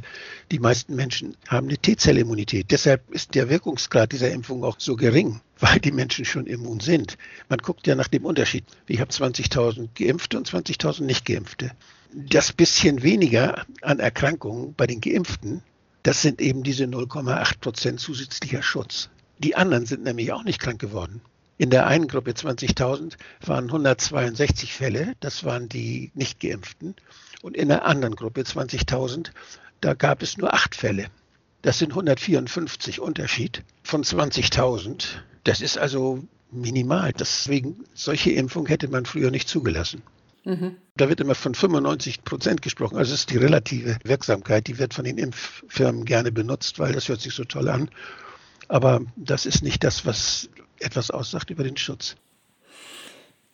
die 0.51 0.59
meisten 0.59 0.93
Menschen 0.95 1.37
haben 1.47 1.67
eine 1.67 1.77
T-Zellimmunität. 1.77 2.69
Deshalb 2.69 3.09
ist 3.11 3.33
der 3.35 3.49
Wirkungsgrad 3.49 4.11
dieser 4.11 4.31
Impfung 4.31 4.63
auch 4.63 4.75
so 4.77 4.97
gering, 4.97 5.39
weil 5.59 5.79
die 5.79 5.91
Menschen 5.91 6.25
schon 6.25 6.45
immun 6.45 6.81
sind. 6.81 7.17
Man 7.47 7.59
guckt 7.59 7.87
ja 7.87 7.95
nach 7.95 8.09
dem 8.09 8.25
Unterschied. 8.25 8.65
Ich 8.87 8.99
habe 8.99 9.11
20.000 9.11 9.89
Geimpfte 9.95 10.37
und 10.37 10.49
20.000 10.49 11.03
Nicht-Geimpfte. 11.03 11.71
Das 12.11 12.51
bisschen 12.51 13.03
weniger 13.03 13.65
an 13.81 13.99
Erkrankungen 13.99 14.73
bei 14.75 14.85
den 14.85 15.01
Geimpften, 15.01 15.63
das 16.03 16.21
sind 16.21 16.41
eben 16.41 16.63
diese 16.63 16.83
0,8 16.83 17.59
Prozent 17.59 17.99
zusätzlicher 18.01 18.61
Schutz. 18.61 19.09
Die 19.39 19.55
anderen 19.55 19.85
sind 19.85 20.03
nämlich 20.03 20.33
auch 20.33 20.43
nicht 20.43 20.59
krank 20.59 20.79
geworden. 20.79 21.21
In 21.57 21.69
der 21.69 21.87
einen 21.87 22.07
Gruppe 22.07 22.31
20.000 22.31 23.13
waren 23.45 23.65
162 23.65 24.73
Fälle, 24.73 25.13
das 25.19 25.43
waren 25.43 25.69
die 25.69 26.11
Nicht-Geimpften. 26.15 26.95
Und 27.41 27.55
in 27.55 27.67
der 27.67 27.85
anderen 27.85 28.15
Gruppe 28.15 28.41
20.000, 28.41 29.31
da 29.81 29.93
gab 29.93 30.23
es 30.23 30.37
nur 30.37 30.53
acht 30.53 30.75
Fälle. 30.75 31.07
Das 31.61 31.77
sind 31.77 31.91
154 31.91 32.99
Unterschied 32.99 33.63
von 33.83 34.03
20.000. 34.03 35.05
Das 35.43 35.61
ist 35.61 35.77
also 35.77 36.23
minimal. 36.51 37.13
Deswegen, 37.13 37.83
solche 37.93 38.31
Impfung 38.31 38.65
hätte 38.65 38.87
man 38.87 39.05
früher 39.05 39.31
nicht 39.31 39.47
zugelassen. 39.47 40.01
Mhm. 40.45 40.75
Da 40.97 41.09
wird 41.09 41.21
immer 41.21 41.35
von 41.35 41.55
95 41.55 42.23
Prozent 42.23 42.61
gesprochen. 42.61 42.97
Also 42.97 43.13
es 43.13 43.21
ist 43.21 43.31
die 43.31 43.37
relative 43.37 43.97
Wirksamkeit, 44.03 44.67
die 44.67 44.77
wird 44.77 44.93
von 44.93 45.05
den 45.05 45.17
Impffirmen 45.17 46.05
gerne 46.05 46.31
benutzt, 46.31 46.79
weil 46.79 46.93
das 46.93 47.07
hört 47.07 47.21
sich 47.21 47.33
so 47.33 47.45
toll 47.45 47.69
an. 47.69 47.89
Aber 48.67 49.01
das 49.15 49.45
ist 49.45 49.63
nicht 49.63 49.83
das, 49.83 50.05
was 50.05 50.49
etwas 50.83 51.11
aussagt 51.11 51.49
über 51.49 51.63
den 51.63 51.77
Schutz. 51.77 52.15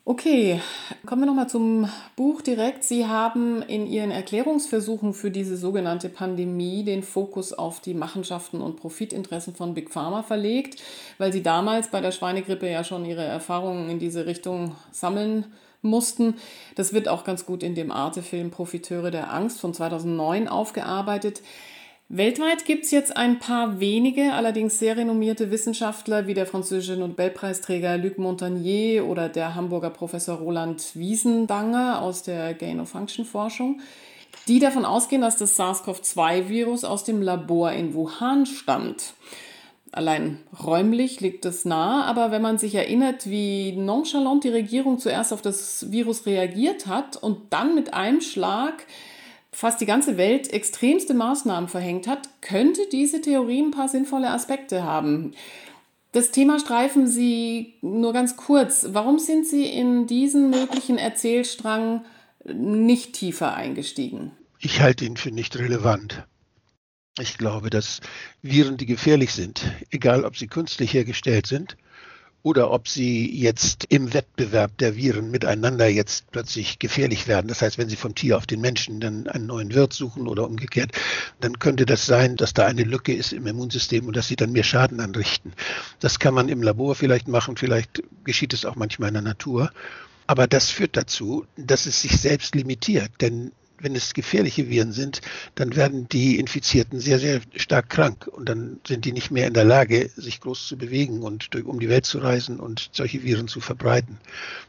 Okay, 0.06 0.60
kommen 1.06 1.22
wir 1.22 1.28
nochmal 1.28 1.50
zum 1.50 1.88
Buch 2.16 2.42
direkt. 2.42 2.84
Sie 2.84 3.06
haben 3.06 3.62
in 3.62 3.86
Ihren 3.86 4.10
Erklärungsversuchen 4.10 5.14
für 5.14 5.30
diese 5.30 5.56
sogenannte 5.56 6.10
Pandemie 6.10 6.84
den 6.84 7.04
Fokus 7.04 7.54
auf 7.54 7.80
die 7.80 7.94
Machenschaften 7.94 8.60
und 8.60 8.78
Profitinteressen 8.78 9.54
von 9.54 9.76
Big 9.76 9.92
Pharma 9.92 10.24
verlegt, 10.24 10.82
weil 11.20 11.32
Sie 11.32 11.44
damals 11.44 11.92
bei 11.92 12.02
der 12.02 12.12
Schweinegrippe 12.12 12.68
ja 12.68 12.84
schon 12.84 13.06
Ihre 13.06 13.24
Erfahrungen 13.24 13.88
in 13.92 14.00
diese 14.00 14.26
Richtung 14.26 14.76
sammeln 14.92 15.46
mussten. 15.84 16.36
Das 16.74 16.92
wird 16.92 17.08
auch 17.08 17.24
ganz 17.24 17.46
gut 17.46 17.62
in 17.62 17.76
dem 17.76 17.92
Arte-Film 17.92 18.50
Profiteure 18.50 19.12
der 19.12 19.32
Angst 19.32 19.60
von 19.60 19.76
2009 19.76 20.48
aufgearbeitet. 20.48 21.44
Weltweit 22.12 22.66
gibt 22.66 22.86
es 22.86 22.92
jetzt 22.92 23.16
ein 23.16 23.38
paar 23.38 23.80
wenige, 23.80 24.34
allerdings 24.34 24.80
sehr 24.80 24.98
renommierte 24.98 25.52
Wissenschaftler 25.52 26.26
wie 26.26 26.34
der 26.34 26.48
französische 26.48 27.00
Nobelpreisträger 27.00 28.00
Luc 28.00 28.18
Montagnier 28.18 29.06
oder 29.06 29.30
der 29.30 29.54
Hamburger 29.54 29.92
Professor 29.92 30.38
Roland 30.38 30.96
Wiesendanger 30.96 32.02
aus 32.02 32.24
der 32.24 32.56
Gain-of-Function-Forschung, 32.56 33.82
die 34.48 34.58
davon 34.58 34.86
ausgehen, 34.86 35.22
dass 35.22 35.38
das 35.38 35.56
SARS-CoV-2-Virus 35.56 36.84
aus 36.84 37.04
dem 37.04 37.22
Labor 37.22 37.74
in 37.74 37.94
Wuhan 37.94 38.48
stammt. 38.48 39.14
Allein 39.92 40.40
räumlich 40.64 41.22
liegt 41.22 41.46
es 41.46 41.64
nah, 41.64 42.06
aber 42.06 42.32
wenn 42.32 42.42
man 42.42 42.58
sich 42.58 42.74
erinnert, 42.74 43.30
wie 43.30 43.74
nonchalant 43.74 44.44
die 44.44 44.50
Regierung 44.50 44.98
zuerst 44.98 45.32
auf 45.32 45.44
das 45.44 45.92
Virus 45.92 46.26
reagiert 46.26 46.88
hat 46.88 47.18
und 47.18 47.54
dann 47.54 47.76
mit 47.76 47.94
einem 47.94 48.22
Schlag 48.22 48.88
fast 49.52 49.82
die 49.82 49.86
ganze 49.86 50.18
Welt 50.18 50.52
extremste 50.52 51.14
Maßnahmen 51.14 51.70
verhängt 51.70 52.08
hat, 52.08 52.30
könnte 52.42 52.82
diese 52.92 53.22
Theorie 53.22 53.62
ein 53.62 53.72
paar 53.72 53.90
sinnvolle 53.90 54.30
Aspekte 54.30 54.84
haben. 54.84 55.34
Das 56.12 56.32
Thema 56.32 56.60
streifen 56.60 57.08
Sie 57.08 57.76
nur 57.82 58.14
ganz 58.14 58.36
kurz. 58.36 58.88
Warum 58.90 59.20
sind 59.20 59.46
Sie 59.46 59.66
in 59.66 60.08
diesen 60.08 60.50
möglichen 60.50 60.98
Erzählstrang 60.98 62.04
nicht 62.46 63.14
tiefer 63.14 63.54
eingestiegen? 63.54 64.32
Ich 64.60 64.82
halte 64.82 65.06
ihn 65.06 65.18
für 65.18 65.32
nicht 65.32 65.58
relevant. 65.58 66.26
Ich 67.20 67.38
glaube, 67.38 67.70
dass 67.70 68.00
Viren, 68.42 68.78
die 68.78 68.86
gefährlich 68.86 69.34
sind, 69.34 69.64
egal 69.92 70.26
ob 70.26 70.38
sie 70.38 70.48
künstlich 70.48 70.94
hergestellt 70.94 71.48
sind 71.48 71.76
oder 72.42 72.72
ob 72.72 72.88
sie 72.88 73.30
jetzt 73.38 73.86
im 73.90 74.14
Wettbewerb 74.14 74.78
der 74.78 74.96
Viren 74.96 75.30
miteinander 75.30 75.88
jetzt 75.88 76.32
plötzlich 76.32 76.80
gefährlich 76.80 77.28
werden. 77.28 77.48
Das 77.48 77.62
heißt, 77.62 77.78
wenn 77.78 77.90
sie 77.90 77.96
vom 77.96 78.16
Tier 78.16 78.38
auf 78.38 78.48
den 78.48 78.62
Menschen 78.62 79.00
dann 79.00 79.28
einen 79.28 79.48
neuen 79.48 79.74
Wirt 79.74 79.94
suchen 79.94 80.28
oder 80.28 80.48
umgekehrt, 80.48 80.92
dann 81.42 81.60
könnte 81.60 81.86
das 81.86 82.06
sein, 82.06 82.38
dass 82.38 82.54
da 82.54 82.66
eine 82.66 82.84
Lücke 82.84 83.14
ist 83.14 83.34
im 83.34 83.46
Immunsystem 83.46 84.08
und 84.08 84.16
dass 84.16 84.28
sie 84.28 84.38
dann 84.38 84.52
mehr 84.52 84.64
Schaden 84.64 85.02
anrichten. 85.02 85.54
Das 86.00 86.20
kann 86.20 86.34
man 86.34 86.50
im 86.50 86.64
Labor 86.64 86.96
vielleicht 86.96 87.28
machen, 87.28 87.58
vielleicht 87.58 88.04
geschieht 88.24 88.54
es 88.54 88.66
auch 88.66 88.76
manchmal 88.76 89.10
in 89.10 89.16
der 89.16 89.24
Natur. 89.24 89.72
Aber 90.28 90.46
das 90.46 90.70
führt 90.70 90.96
dazu, 90.96 91.46
dass 91.58 91.88
es 91.88 92.02
sich 92.02 92.20
selbst 92.22 92.54
limitiert. 92.54 93.10
Denn 93.20 93.52
wenn 93.82 93.96
es 93.96 94.14
gefährliche 94.14 94.70
Viren 94.70 94.92
sind, 94.92 95.22
dann 95.56 95.76
werden 95.76 96.08
die 96.10 96.38
Infizierten 96.40 97.00
sehr, 97.00 97.20
sehr 97.20 97.42
stark 97.56 97.90
krank 97.90 98.28
und 98.28 98.48
dann 98.48 98.80
sind 98.88 99.06
die 99.06 99.12
nicht 99.12 99.32
mehr 99.32 99.48
in 99.48 99.54
der 99.54 99.66
Lage, 99.66 100.10
sich 100.16 100.42
groß 100.42 100.68
zu 100.68 100.78
bewegen 100.78 101.22
und 101.22 101.54
durch, 101.54 101.66
um 101.66 101.80
die 101.80 101.90
Welt 101.90 102.06
zu 102.06 102.20
reisen 102.20 102.60
und 102.60 102.90
solche 102.92 103.24
Viren 103.24 103.48
zu 103.48 103.60
verbreiten. 103.60 104.18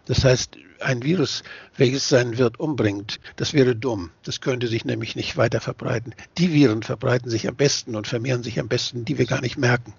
Das 0.07 0.25
heißt, 0.25 0.57
ein 0.81 1.03
Virus, 1.03 1.42
welches 1.77 2.09
seinen 2.09 2.38
Wirt 2.38 2.59
umbringt, 2.59 3.20
das 3.37 3.53
wäre 3.53 3.77
dumm. 3.77 4.11
Das 4.25 4.40
könnte 4.40 4.68
sich 4.68 4.85
nämlich 4.85 5.16
nicht 5.16 5.37
weiter 5.37 5.61
verbreiten. 5.61 6.14
Die 6.38 6.53
Viren 6.53 6.83
verbreiten 6.83 7.31
sich 7.31 7.49
am 7.49 7.57
besten 7.57 7.96
und 7.96 8.07
vermehren 8.07 8.42
sich 8.42 8.59
am 8.59 8.68
besten, 8.68 9.05
die 9.05 9.18
wir 9.18 9.27
gar 9.27 9.40
nicht 9.40 9.59
merken. 9.59 9.92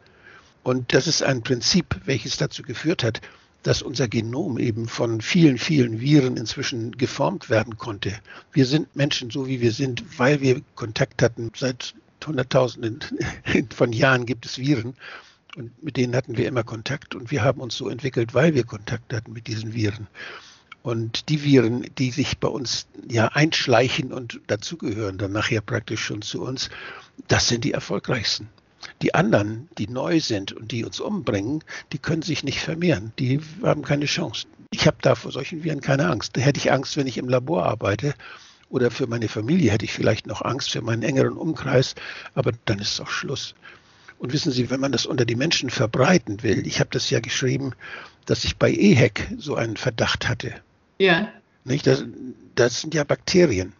Und 0.63 0.93
das 0.93 1.07
ist 1.07 1.23
ein 1.23 1.41
Prinzip, 1.41 1.99
welches 2.05 2.37
dazu 2.37 2.61
geführt 2.63 3.03
hat, 3.03 3.21
dass 3.63 3.81
unser 3.81 4.07
Genom 4.07 4.57
eben 4.57 4.87
von 4.87 5.21
vielen, 5.21 5.57
vielen 5.57 5.99
Viren 5.99 6.37
inzwischen 6.37 6.91
geformt 6.93 7.49
werden 7.49 7.77
konnte. 7.77 8.13
Wir 8.51 8.65
sind 8.65 8.95
Menschen 8.95 9.29
so, 9.29 9.47
wie 9.47 9.61
wir 9.61 9.71
sind, 9.71 10.19
weil 10.19 10.41
wir 10.41 10.61
Kontakt 10.75 11.21
hatten. 11.21 11.51
Seit 11.55 11.93
Hunderttausenden 12.25 13.01
von 13.75 13.93
Jahren 13.93 14.25
gibt 14.25 14.45
es 14.45 14.57
Viren 14.57 14.95
und 15.55 15.83
mit 15.83 15.97
denen 15.97 16.15
hatten 16.15 16.37
wir 16.37 16.47
immer 16.47 16.63
Kontakt 16.63 17.15
und 17.15 17.31
wir 17.31 17.43
haben 17.43 17.61
uns 17.61 17.75
so 17.75 17.89
entwickelt, 17.89 18.33
weil 18.33 18.53
wir 18.55 18.63
Kontakt 18.63 19.13
hatten 19.13 19.33
mit 19.33 19.47
diesen 19.47 19.73
Viren. 19.73 20.07
Und 20.83 21.29
die 21.29 21.43
Viren, 21.43 21.85
die 21.99 22.09
sich 22.09 22.39
bei 22.39 22.47
uns 22.47 22.87
ja 23.07 23.27
einschleichen 23.27 24.11
und 24.11 24.39
dazugehören, 24.47 25.19
dann 25.19 25.31
nachher 25.31 25.61
praktisch 25.61 26.03
schon 26.03 26.23
zu 26.23 26.41
uns, 26.41 26.69
das 27.27 27.47
sind 27.47 27.63
die 27.63 27.73
erfolgreichsten. 27.73 28.49
Die 29.01 29.13
anderen, 29.13 29.69
die 29.77 29.87
neu 29.87 30.19
sind 30.19 30.53
und 30.53 30.71
die 30.71 30.83
uns 30.83 30.99
umbringen, 30.99 31.63
die 31.91 31.99
können 31.99 32.21
sich 32.21 32.43
nicht 32.43 32.59
vermehren. 32.59 33.13
Die 33.19 33.39
haben 33.63 33.83
keine 33.83 34.05
Chance. 34.05 34.47
Ich 34.71 34.87
habe 34.87 34.97
da 35.01 35.15
vor 35.15 35.31
solchen 35.31 35.63
Viren 35.63 35.81
keine 35.81 36.09
Angst. 36.09 36.37
Da 36.37 36.41
hätte 36.41 36.59
ich 36.59 36.71
Angst, 36.71 36.97
wenn 36.97 37.07
ich 37.07 37.17
im 37.17 37.29
Labor 37.29 37.65
arbeite. 37.65 38.13
Oder 38.69 38.89
für 38.89 39.05
meine 39.05 39.27
Familie 39.27 39.71
hätte 39.71 39.85
ich 39.85 39.93
vielleicht 39.93 40.27
noch 40.27 40.41
Angst, 40.41 40.71
für 40.71 40.81
meinen 40.81 41.03
engeren 41.03 41.33
Umkreis. 41.33 41.95
Aber 42.35 42.53
dann 42.65 42.79
ist 42.79 42.93
es 42.93 42.99
auch 43.01 43.09
Schluss. 43.09 43.53
Und 44.17 44.33
wissen 44.33 44.51
Sie, 44.51 44.69
wenn 44.69 44.79
man 44.79 44.91
das 44.91 45.05
unter 45.05 45.25
die 45.25 45.35
Menschen 45.35 45.69
verbreiten 45.69 46.43
will, 46.43 46.65
ich 46.65 46.79
habe 46.79 46.91
das 46.91 47.09
ja 47.09 47.19
geschrieben, 47.19 47.73
dass 48.25 48.43
ich 48.43 48.57
bei 48.57 48.71
EHEC 48.71 49.33
so 49.37 49.55
einen 49.55 49.77
Verdacht 49.77 50.29
hatte. 50.29 50.53
Ja. 50.99 51.29
Nicht? 51.63 51.87
Das, 51.87 52.05
das 52.55 52.81
sind 52.81 52.93
ja 52.93 53.03
Bakterien. 53.03 53.73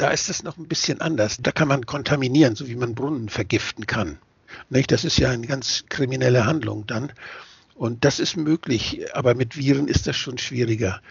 Da 0.00 0.08
ist 0.08 0.30
es 0.30 0.42
noch 0.42 0.56
ein 0.56 0.66
bisschen 0.66 1.02
anders. 1.02 1.36
Da 1.42 1.52
kann 1.52 1.68
man 1.68 1.84
kontaminieren, 1.84 2.56
so 2.56 2.66
wie 2.68 2.74
man 2.74 2.94
Brunnen 2.94 3.28
vergiften 3.28 3.86
kann. 3.86 4.16
Nicht? 4.70 4.92
Das 4.92 5.04
ist 5.04 5.18
ja 5.18 5.28
eine 5.28 5.46
ganz 5.46 5.84
kriminelle 5.90 6.46
Handlung 6.46 6.86
dann. 6.86 7.12
Und 7.74 8.02
das 8.06 8.18
ist 8.18 8.34
möglich, 8.34 9.04
aber 9.12 9.34
mit 9.34 9.58
Viren 9.58 9.88
ist 9.88 10.06
das 10.06 10.16
schon 10.16 10.38
schwieriger. 10.38 11.02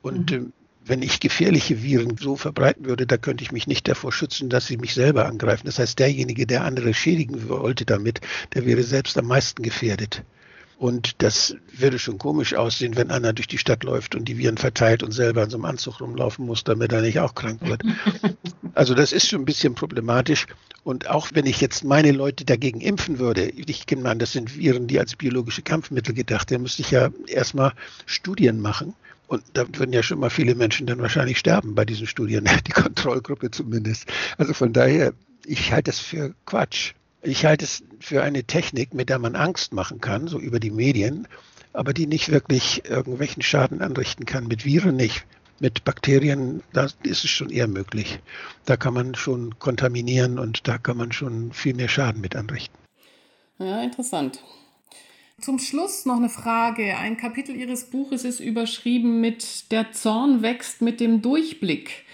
Und 0.00 0.30
mhm. 0.30 0.36
äh, 0.36 0.50
wenn 0.84 1.02
ich 1.02 1.18
gefährliche 1.18 1.82
Viren 1.82 2.18
so 2.18 2.36
verbreiten 2.36 2.84
würde, 2.84 3.04
da 3.04 3.16
könnte 3.16 3.42
ich 3.42 3.50
mich 3.50 3.66
nicht 3.66 3.88
davor 3.88 4.12
schützen, 4.12 4.48
dass 4.48 4.68
sie 4.68 4.76
mich 4.76 4.94
selber 4.94 5.26
angreifen. 5.26 5.66
Das 5.66 5.80
heißt, 5.80 5.98
derjenige, 5.98 6.46
der 6.46 6.62
andere 6.62 6.94
schädigen 6.94 7.48
wollte 7.48 7.84
damit, 7.84 8.20
der 8.54 8.64
wäre 8.64 8.84
selbst 8.84 9.18
am 9.18 9.26
meisten 9.26 9.64
gefährdet. 9.64 10.22
Und 10.80 11.20
das 11.20 11.56
würde 11.76 11.98
schon 11.98 12.16
komisch 12.16 12.54
aussehen, 12.54 12.96
wenn 12.96 13.10
einer 13.10 13.34
durch 13.34 13.46
die 13.46 13.58
Stadt 13.58 13.84
läuft 13.84 14.14
und 14.14 14.24
die 14.24 14.38
Viren 14.38 14.56
verteilt 14.56 15.02
und 15.02 15.12
selber 15.12 15.44
in 15.44 15.50
so 15.50 15.58
einem 15.58 15.66
Anzug 15.66 16.00
rumlaufen 16.00 16.46
muss, 16.46 16.64
damit 16.64 16.90
er 16.90 17.02
nicht 17.02 17.20
auch 17.20 17.34
krank 17.34 17.60
wird. 17.60 17.82
Also 18.72 18.94
das 18.94 19.12
ist 19.12 19.28
schon 19.28 19.42
ein 19.42 19.46
bisschen 19.46 19.74
problematisch. 19.74 20.46
Und 20.84 21.10
auch 21.10 21.30
wenn 21.34 21.44
ich 21.44 21.60
jetzt 21.60 21.82
meine 21.82 22.12
Leute 22.12 22.44
dagegen 22.44 22.80
impfen 22.80 23.18
würde, 23.18 23.50
ich 23.50 23.84
kenne 23.84 24.08
an, 24.08 24.20
das 24.20 24.32
sind 24.32 24.56
Viren, 24.56 24.86
die 24.86 25.00
als 25.00 25.16
biologische 25.16 25.60
Kampfmittel 25.60 26.14
gedacht, 26.14 26.48
sind, 26.48 26.62
müsste 26.62 26.82
ich 26.82 26.92
ja 26.92 27.10
erstmal 27.26 27.72
Studien 28.06 28.60
machen. 28.60 28.94
Und 29.26 29.42
da 29.54 29.66
würden 29.76 29.92
ja 29.92 30.04
schon 30.04 30.20
mal 30.20 30.30
viele 30.30 30.54
Menschen 30.54 30.86
dann 30.86 31.02
wahrscheinlich 31.02 31.38
sterben 31.38 31.74
bei 31.74 31.84
diesen 31.84 32.06
Studien, 32.06 32.48
die 32.66 32.72
Kontrollgruppe 32.72 33.50
zumindest. 33.50 34.06
Also 34.38 34.54
von 34.54 34.72
daher, 34.72 35.12
ich 35.44 35.72
halte 35.72 35.90
das 35.90 35.98
für 35.98 36.32
Quatsch. 36.46 36.94
Ich 37.22 37.44
halte 37.44 37.64
es 37.64 37.82
für 38.00 38.22
eine 38.22 38.44
Technik, 38.44 38.94
mit 38.94 39.10
der 39.10 39.18
man 39.18 39.36
Angst 39.36 39.72
machen 39.72 40.00
kann, 40.00 40.26
so 40.26 40.38
über 40.38 40.58
die 40.58 40.70
Medien, 40.70 41.28
aber 41.72 41.92
die 41.92 42.06
nicht 42.06 42.30
wirklich 42.30 42.84
irgendwelchen 42.88 43.42
Schaden 43.42 43.82
anrichten 43.82 44.24
kann. 44.24 44.46
Mit 44.46 44.64
Viren 44.64 44.96
nicht. 44.96 45.26
Mit 45.58 45.84
Bakterien, 45.84 46.62
da 46.72 46.84
ist 47.02 47.24
es 47.24 47.28
schon 47.28 47.50
eher 47.50 47.68
möglich. 47.68 48.20
Da 48.64 48.78
kann 48.78 48.94
man 48.94 49.14
schon 49.14 49.58
kontaminieren 49.58 50.38
und 50.38 50.66
da 50.66 50.78
kann 50.78 50.96
man 50.96 51.12
schon 51.12 51.52
viel 51.52 51.74
mehr 51.74 51.88
Schaden 51.88 52.22
mit 52.22 52.34
anrichten. 52.34 52.76
Ja, 53.58 53.82
interessant. 53.82 54.42
Zum 55.40 55.58
Schluss 55.58 56.06
noch 56.06 56.16
eine 56.16 56.30
Frage. 56.30 56.96
Ein 56.96 57.18
Kapitel 57.18 57.54
Ihres 57.54 57.90
Buches 57.90 58.24
ist 58.24 58.40
überschrieben 58.40 59.20
mit 59.20 59.70
Der 59.70 59.92
Zorn 59.92 60.42
wächst 60.42 60.80
mit 60.80 61.00
dem 61.00 61.20
Durchblick. 61.20 62.04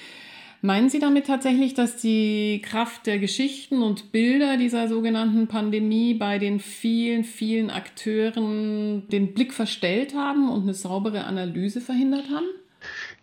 Meinen 0.66 0.90
Sie 0.90 0.98
damit 0.98 1.28
tatsächlich, 1.28 1.74
dass 1.74 1.96
die 1.96 2.60
Kraft 2.60 3.06
der 3.06 3.20
Geschichten 3.20 3.84
und 3.84 4.10
Bilder 4.10 4.56
dieser 4.56 4.88
sogenannten 4.88 5.46
Pandemie 5.46 6.12
bei 6.14 6.40
den 6.40 6.58
vielen, 6.58 7.22
vielen 7.22 7.70
Akteuren 7.70 9.06
den 9.06 9.32
Blick 9.32 9.54
verstellt 9.54 10.16
haben 10.16 10.50
und 10.50 10.62
eine 10.62 10.74
saubere 10.74 11.22
Analyse 11.22 11.80
verhindert 11.80 12.24
haben? 12.34 12.46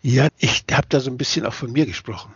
Ja, 0.00 0.28
ich 0.38 0.64
habe 0.72 0.86
da 0.88 1.00
so 1.00 1.10
ein 1.10 1.18
bisschen 1.18 1.44
auch 1.44 1.52
von 1.52 1.70
mir 1.70 1.84
gesprochen. 1.84 2.32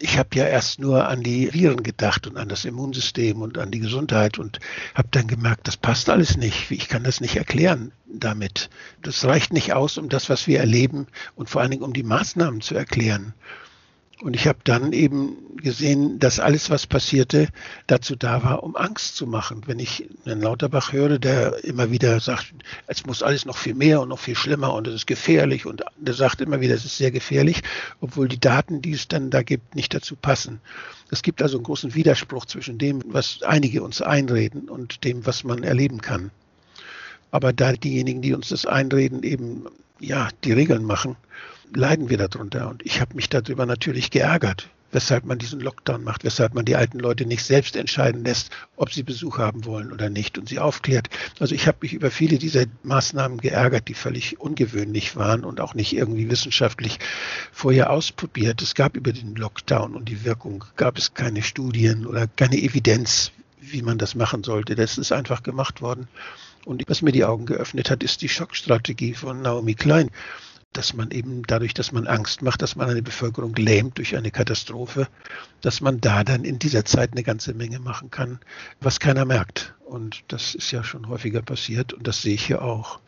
Ich 0.00 0.18
habe 0.18 0.28
ja 0.34 0.44
erst 0.44 0.80
nur 0.80 1.08
an 1.08 1.22
die 1.22 1.54
Viren 1.54 1.82
gedacht 1.82 2.26
und 2.26 2.36
an 2.36 2.50
das 2.50 2.66
Immunsystem 2.66 3.40
und 3.40 3.56
an 3.56 3.70
die 3.70 3.80
Gesundheit 3.80 4.38
und 4.38 4.58
habe 4.94 5.08
dann 5.12 5.28
gemerkt, 5.28 5.66
das 5.66 5.78
passt 5.78 6.10
alles 6.10 6.36
nicht. 6.36 6.70
Ich 6.70 6.90
kann 6.90 7.04
das 7.04 7.22
nicht 7.22 7.36
erklären 7.36 7.90
damit. 8.04 8.68
Das 9.00 9.24
reicht 9.24 9.54
nicht 9.54 9.72
aus, 9.72 9.96
um 9.96 10.10
das, 10.10 10.28
was 10.28 10.46
wir 10.46 10.60
erleben 10.60 11.06
und 11.36 11.48
vor 11.48 11.62
allen 11.62 11.70
Dingen 11.70 11.84
um 11.84 11.94
die 11.94 12.02
Maßnahmen 12.02 12.60
zu 12.60 12.74
erklären. 12.74 13.32
Und 14.22 14.34
ich 14.34 14.46
habe 14.46 14.58
dann 14.64 14.92
eben 14.92 15.56
gesehen, 15.56 16.18
dass 16.18 16.40
alles, 16.40 16.70
was 16.70 16.86
passierte, 16.86 17.48
dazu 17.86 18.16
da 18.16 18.42
war, 18.42 18.62
um 18.62 18.74
Angst 18.74 19.16
zu 19.16 19.26
machen. 19.26 19.62
Wenn 19.66 19.78
ich 19.78 20.08
einen 20.24 20.40
Lauterbach 20.40 20.92
höre, 20.92 21.18
der 21.18 21.62
immer 21.64 21.90
wieder 21.90 22.18
sagt, 22.20 22.54
es 22.86 23.04
muss 23.04 23.22
alles 23.22 23.44
noch 23.44 23.58
viel 23.58 23.74
mehr 23.74 24.00
und 24.00 24.08
noch 24.08 24.18
viel 24.18 24.36
schlimmer 24.36 24.72
und 24.72 24.86
es 24.86 24.94
ist 24.94 25.06
gefährlich 25.06 25.66
und 25.66 25.84
der 25.98 26.14
sagt 26.14 26.40
immer 26.40 26.60
wieder, 26.60 26.74
es 26.74 26.86
ist 26.86 26.96
sehr 26.96 27.10
gefährlich, 27.10 27.62
obwohl 28.00 28.28
die 28.28 28.40
Daten, 28.40 28.80
die 28.80 28.92
es 28.92 29.06
dann 29.06 29.28
da 29.28 29.42
gibt, 29.42 29.74
nicht 29.74 29.92
dazu 29.92 30.16
passen. 30.16 30.60
Es 31.10 31.22
gibt 31.22 31.42
also 31.42 31.58
einen 31.58 31.64
großen 31.64 31.94
Widerspruch 31.94 32.46
zwischen 32.46 32.78
dem, 32.78 33.02
was 33.08 33.42
einige 33.42 33.82
uns 33.82 34.00
einreden 34.00 34.70
und 34.70 35.04
dem, 35.04 35.26
was 35.26 35.44
man 35.44 35.62
erleben 35.62 36.00
kann. 36.00 36.30
Aber 37.30 37.52
da 37.52 37.72
diejenigen, 37.72 38.22
die 38.22 38.32
uns 38.32 38.48
das 38.48 38.64
einreden, 38.64 39.22
eben 39.22 39.66
ja 40.00 40.28
die 40.42 40.52
Regeln 40.52 40.84
machen, 40.84 41.16
leiden 41.74 42.08
wir 42.08 42.18
darunter. 42.18 42.68
Und 42.68 42.84
ich 42.84 43.00
habe 43.00 43.14
mich 43.14 43.28
darüber 43.28 43.66
natürlich 43.66 44.10
geärgert, 44.10 44.68
weshalb 44.92 45.24
man 45.24 45.38
diesen 45.38 45.60
Lockdown 45.60 46.04
macht, 46.04 46.24
weshalb 46.24 46.54
man 46.54 46.64
die 46.64 46.76
alten 46.76 46.98
Leute 46.98 47.26
nicht 47.26 47.44
selbst 47.44 47.76
entscheiden 47.76 48.24
lässt, 48.24 48.50
ob 48.76 48.92
sie 48.92 49.02
Besuch 49.02 49.38
haben 49.38 49.64
wollen 49.64 49.92
oder 49.92 50.08
nicht 50.08 50.38
und 50.38 50.48
sie 50.48 50.58
aufklärt. 50.58 51.08
Also 51.40 51.54
ich 51.54 51.66
habe 51.66 51.78
mich 51.82 51.92
über 51.92 52.10
viele 52.10 52.38
dieser 52.38 52.64
Maßnahmen 52.82 53.38
geärgert, 53.38 53.88
die 53.88 53.94
völlig 53.94 54.40
ungewöhnlich 54.40 55.16
waren 55.16 55.44
und 55.44 55.60
auch 55.60 55.74
nicht 55.74 55.94
irgendwie 55.94 56.30
wissenschaftlich 56.30 56.98
vorher 57.52 57.90
ausprobiert. 57.90 58.62
Es 58.62 58.74
gab 58.74 58.96
über 58.96 59.12
den 59.12 59.34
Lockdown 59.34 59.94
und 59.94 60.08
die 60.08 60.24
Wirkung, 60.24 60.64
gab 60.76 60.98
es 60.98 61.14
keine 61.14 61.42
Studien 61.42 62.06
oder 62.06 62.26
keine 62.26 62.56
Evidenz, 62.56 63.32
wie 63.60 63.82
man 63.82 63.98
das 63.98 64.14
machen 64.14 64.44
sollte. 64.44 64.76
Das 64.76 64.98
ist 64.98 65.12
einfach 65.12 65.42
gemacht 65.42 65.82
worden. 65.82 66.08
Und 66.64 66.82
was 66.88 67.00
mir 67.02 67.12
die 67.12 67.24
Augen 67.24 67.46
geöffnet 67.46 67.90
hat, 67.90 68.02
ist 68.02 68.22
die 68.22 68.28
Schockstrategie 68.28 69.14
von 69.14 69.40
Naomi 69.40 69.74
Klein 69.74 70.10
dass 70.72 70.92
man 70.92 71.10
eben 71.10 71.42
dadurch, 71.46 71.74
dass 71.74 71.92
man 71.92 72.06
Angst 72.06 72.42
macht, 72.42 72.60
dass 72.60 72.76
man 72.76 72.90
eine 72.90 73.02
Bevölkerung 73.02 73.54
lähmt 73.54 73.98
durch 73.98 74.16
eine 74.16 74.30
Katastrophe, 74.30 75.08
dass 75.62 75.80
man 75.80 76.00
da 76.00 76.22
dann 76.22 76.44
in 76.44 76.58
dieser 76.58 76.84
Zeit 76.84 77.12
eine 77.12 77.22
ganze 77.22 77.54
Menge 77.54 77.78
machen 77.78 78.10
kann, 78.10 78.40
was 78.80 79.00
keiner 79.00 79.24
merkt. 79.24 79.74
Und 79.86 80.24
das 80.28 80.54
ist 80.54 80.70
ja 80.72 80.84
schon 80.84 81.08
häufiger 81.08 81.42
passiert 81.42 81.92
und 81.92 82.06
das 82.06 82.22
sehe 82.22 82.34
ich 82.34 82.46
hier 82.46 82.62
auch. 82.62 83.00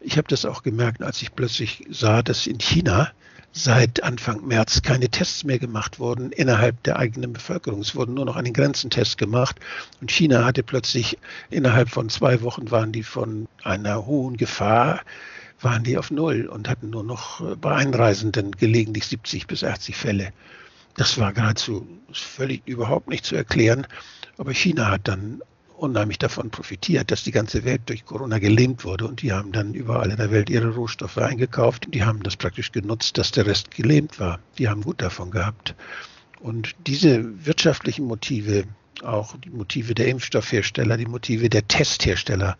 Ich 0.00 0.16
habe 0.16 0.28
das 0.28 0.44
auch 0.44 0.62
gemerkt, 0.62 1.02
als 1.02 1.20
ich 1.22 1.34
plötzlich 1.34 1.84
sah, 1.90 2.22
dass 2.22 2.46
in 2.46 2.58
China 2.58 3.10
seit 3.52 4.02
Anfang 4.02 4.46
März 4.46 4.82
keine 4.82 5.08
Tests 5.08 5.42
mehr 5.42 5.58
gemacht 5.58 5.98
wurden 5.98 6.30
innerhalb 6.30 6.82
der 6.84 6.98
eigenen 6.98 7.32
Bevölkerung. 7.32 7.80
Es 7.80 7.96
wurden 7.96 8.14
nur 8.14 8.24
noch 8.24 8.36
an 8.36 8.44
den 8.44 8.54
Grenzen 8.54 8.90
Tests 8.90 9.16
gemacht. 9.16 9.58
Und 10.00 10.12
China 10.12 10.44
hatte 10.44 10.62
plötzlich 10.62 11.18
innerhalb 11.50 11.90
von 11.90 12.08
zwei 12.08 12.42
Wochen 12.42 12.70
waren 12.70 12.92
die 12.92 13.02
von 13.02 13.48
einer 13.64 14.06
hohen 14.06 14.36
Gefahr 14.36 15.00
waren 15.60 15.84
die 15.84 15.98
auf 15.98 16.10
Null 16.10 16.46
und 16.46 16.68
hatten 16.68 16.90
nur 16.90 17.04
noch 17.04 17.40
äh, 17.40 17.56
bei 17.56 17.74
Einreisenden 17.74 18.52
gelegentlich 18.52 19.06
70 19.06 19.46
bis 19.46 19.64
80 19.64 19.96
Fälle. 19.96 20.32
Das 20.96 21.18
war 21.18 21.32
geradezu 21.32 21.86
völlig 22.12 22.62
überhaupt 22.66 23.08
nicht 23.08 23.24
zu 23.24 23.36
erklären. 23.36 23.86
Aber 24.36 24.52
China 24.52 24.90
hat 24.90 25.06
dann 25.08 25.40
unheimlich 25.76 26.18
davon 26.18 26.50
profitiert, 26.50 27.10
dass 27.10 27.22
die 27.22 27.30
ganze 27.30 27.64
Welt 27.64 27.82
durch 27.86 28.04
Corona 28.04 28.38
gelähmt 28.38 28.84
wurde 28.84 29.06
und 29.06 29.22
die 29.22 29.32
haben 29.32 29.52
dann 29.52 29.74
überall 29.74 30.10
in 30.10 30.16
der 30.16 30.30
Welt 30.30 30.50
ihre 30.50 30.70
Rohstoffe 30.70 31.18
eingekauft. 31.18 31.86
Die 31.94 32.04
haben 32.04 32.22
das 32.22 32.36
praktisch 32.36 32.72
genutzt, 32.72 33.16
dass 33.16 33.30
der 33.30 33.46
Rest 33.46 33.70
gelähmt 33.70 34.18
war. 34.18 34.40
Die 34.58 34.68
haben 34.68 34.82
gut 34.82 35.00
davon 35.00 35.30
gehabt. 35.30 35.74
Und 36.40 36.74
diese 36.86 37.46
wirtschaftlichen 37.46 38.06
Motive, 38.06 38.64
auch 39.02 39.36
die 39.36 39.50
Motive 39.50 39.94
der 39.94 40.08
Impfstoffhersteller, 40.08 40.96
die 40.96 41.06
Motive 41.06 41.48
der 41.48 41.66
Testhersteller, 41.66 42.56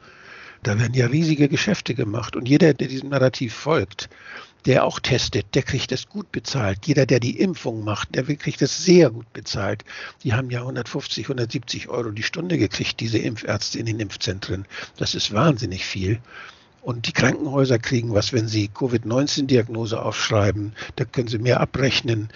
da 0.63 0.79
werden 0.79 0.95
ja 0.95 1.07
riesige 1.07 1.49
Geschäfte 1.49 1.95
gemacht. 1.95 2.37
Und 2.37 2.49
jeder, 2.49 2.75
der 2.75 2.89
diesem 2.89 3.11
Narrativ 3.11 3.55
folgt, 3.55 4.09
der 4.67 4.85
auch 4.85 4.99
testet, 4.99 5.55
der 5.55 5.63
kriegt 5.63 5.93
es 5.93 6.09
gut 6.09 6.31
bezahlt. 6.33 6.81
Jeder, 6.85 7.07
der 7.07 7.21
die 7.21 7.39
Impfung 7.39 7.85
macht, 7.85 8.15
der 8.15 8.25
kriegt 8.25 8.61
es 8.61 8.85
sehr 8.85 9.11
gut 9.11 9.33
bezahlt. 9.33 9.85
Die 10.25 10.35
haben 10.35 10.51
ja 10.51 10.61
150, 10.61 11.27
170 11.27 11.89
Euro 11.89 12.11
die 12.11 12.23
Stunde 12.23 12.59
gekriegt, 12.59 13.01
diese 13.01 13.19
Impfärzte 13.19 13.79
in 13.79 13.87
den 13.87 14.01
Impfzentren. 14.01 14.67
Das 14.97 15.15
ist 15.15 15.33
wahnsinnig 15.33 15.87
viel. 15.87 16.21
Und 16.81 17.07
die 17.07 17.13
Krankenhäuser 17.13 17.79
kriegen 17.79 18.15
was, 18.15 18.33
wenn 18.33 18.49
sie 18.49 18.69
Covid-19-Diagnose 18.69 20.01
aufschreiben. 20.01 20.73
Da 20.97 21.05
können 21.05 21.29
sie 21.29 21.39
mehr 21.39 21.61
abrechnen. 21.61 22.29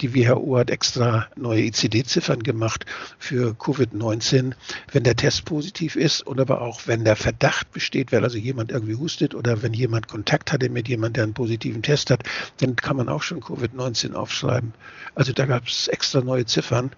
Die 0.00 0.14
WHO 0.14 0.56
hat 0.56 0.70
extra 0.70 1.28
neue 1.36 1.64
ICD-Ziffern 1.64 2.42
gemacht 2.42 2.86
für 3.18 3.52
Covid-19, 3.52 4.52
wenn 4.92 5.04
der 5.04 5.16
Test 5.16 5.44
positiv 5.44 5.94
ist 5.96 6.26
und 6.26 6.40
aber 6.40 6.62
auch 6.62 6.86
wenn 6.86 7.04
der 7.04 7.16
Verdacht 7.16 7.70
besteht, 7.72 8.10
weil 8.10 8.24
also 8.24 8.38
jemand 8.38 8.70
irgendwie 8.72 8.94
hustet 8.94 9.34
oder 9.34 9.62
wenn 9.62 9.74
jemand 9.74 10.08
Kontakt 10.08 10.52
hatte 10.52 10.70
mit 10.70 10.88
jemandem, 10.88 11.12
der 11.12 11.24
einen 11.24 11.34
positiven 11.34 11.82
Test 11.82 12.10
hat, 12.10 12.22
dann 12.58 12.76
kann 12.76 12.96
man 12.96 13.10
auch 13.10 13.22
schon 13.22 13.40
Covid-19 13.40 14.14
aufschreiben. 14.14 14.72
Also 15.14 15.32
da 15.32 15.44
gab 15.44 15.66
es 15.66 15.88
extra 15.88 16.22
neue 16.22 16.46
Ziffern. 16.46 16.90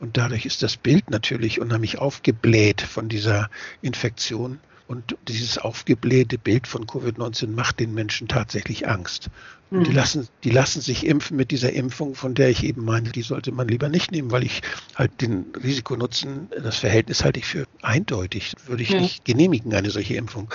Und 0.00 0.16
dadurch 0.16 0.46
ist 0.46 0.62
das 0.62 0.76
Bild 0.76 1.10
natürlich 1.10 1.60
unheimlich 1.60 1.98
aufgebläht 1.98 2.80
von 2.80 3.08
dieser 3.08 3.50
Infektion. 3.82 4.60
Und 4.88 5.18
dieses 5.28 5.58
aufgeblähte 5.58 6.38
Bild 6.38 6.66
von 6.66 6.86
Covid-19 6.86 7.48
macht 7.48 7.78
den 7.78 7.92
Menschen 7.92 8.26
tatsächlich 8.26 8.88
Angst. 8.88 9.28
Und 9.70 9.84
die, 9.84 9.90
mhm. 9.90 9.96
lassen, 9.96 10.28
die 10.44 10.50
lassen 10.50 10.80
sich 10.80 11.04
impfen 11.04 11.36
mit 11.36 11.50
dieser 11.50 11.74
Impfung, 11.74 12.14
von 12.14 12.34
der 12.34 12.48
ich 12.48 12.64
eben 12.64 12.86
meine, 12.86 13.10
die 13.10 13.20
sollte 13.20 13.52
man 13.52 13.68
lieber 13.68 13.90
nicht 13.90 14.12
nehmen, 14.12 14.30
weil 14.30 14.44
ich 14.44 14.62
halt 14.96 15.20
den 15.20 15.52
Risikonutzen, 15.62 16.48
das 16.62 16.78
Verhältnis 16.78 17.22
halte 17.22 17.38
ich 17.38 17.44
für 17.44 17.66
eindeutig. 17.82 18.54
Würde 18.64 18.82
ich 18.82 18.88
ja. 18.88 19.00
nicht 19.00 19.26
genehmigen, 19.26 19.74
eine 19.74 19.90
solche 19.90 20.14
Impfung. 20.14 20.48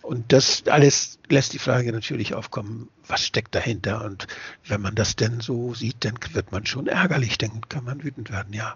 Und 0.00 0.32
das 0.32 0.64
alles 0.66 1.18
lässt 1.28 1.52
die 1.52 1.58
Frage 1.58 1.92
natürlich 1.92 2.34
aufkommen, 2.34 2.88
was 3.06 3.26
steckt 3.26 3.54
dahinter? 3.54 4.02
Und 4.02 4.28
wenn 4.66 4.80
man 4.80 4.94
das 4.94 5.14
denn 5.14 5.40
so 5.40 5.74
sieht, 5.74 6.06
dann 6.06 6.14
wird 6.32 6.52
man 6.52 6.64
schon 6.64 6.86
ärgerlich, 6.86 7.36
dann 7.36 7.60
kann 7.68 7.84
man 7.84 8.02
wütend 8.02 8.32
werden, 8.32 8.54
ja. 8.54 8.74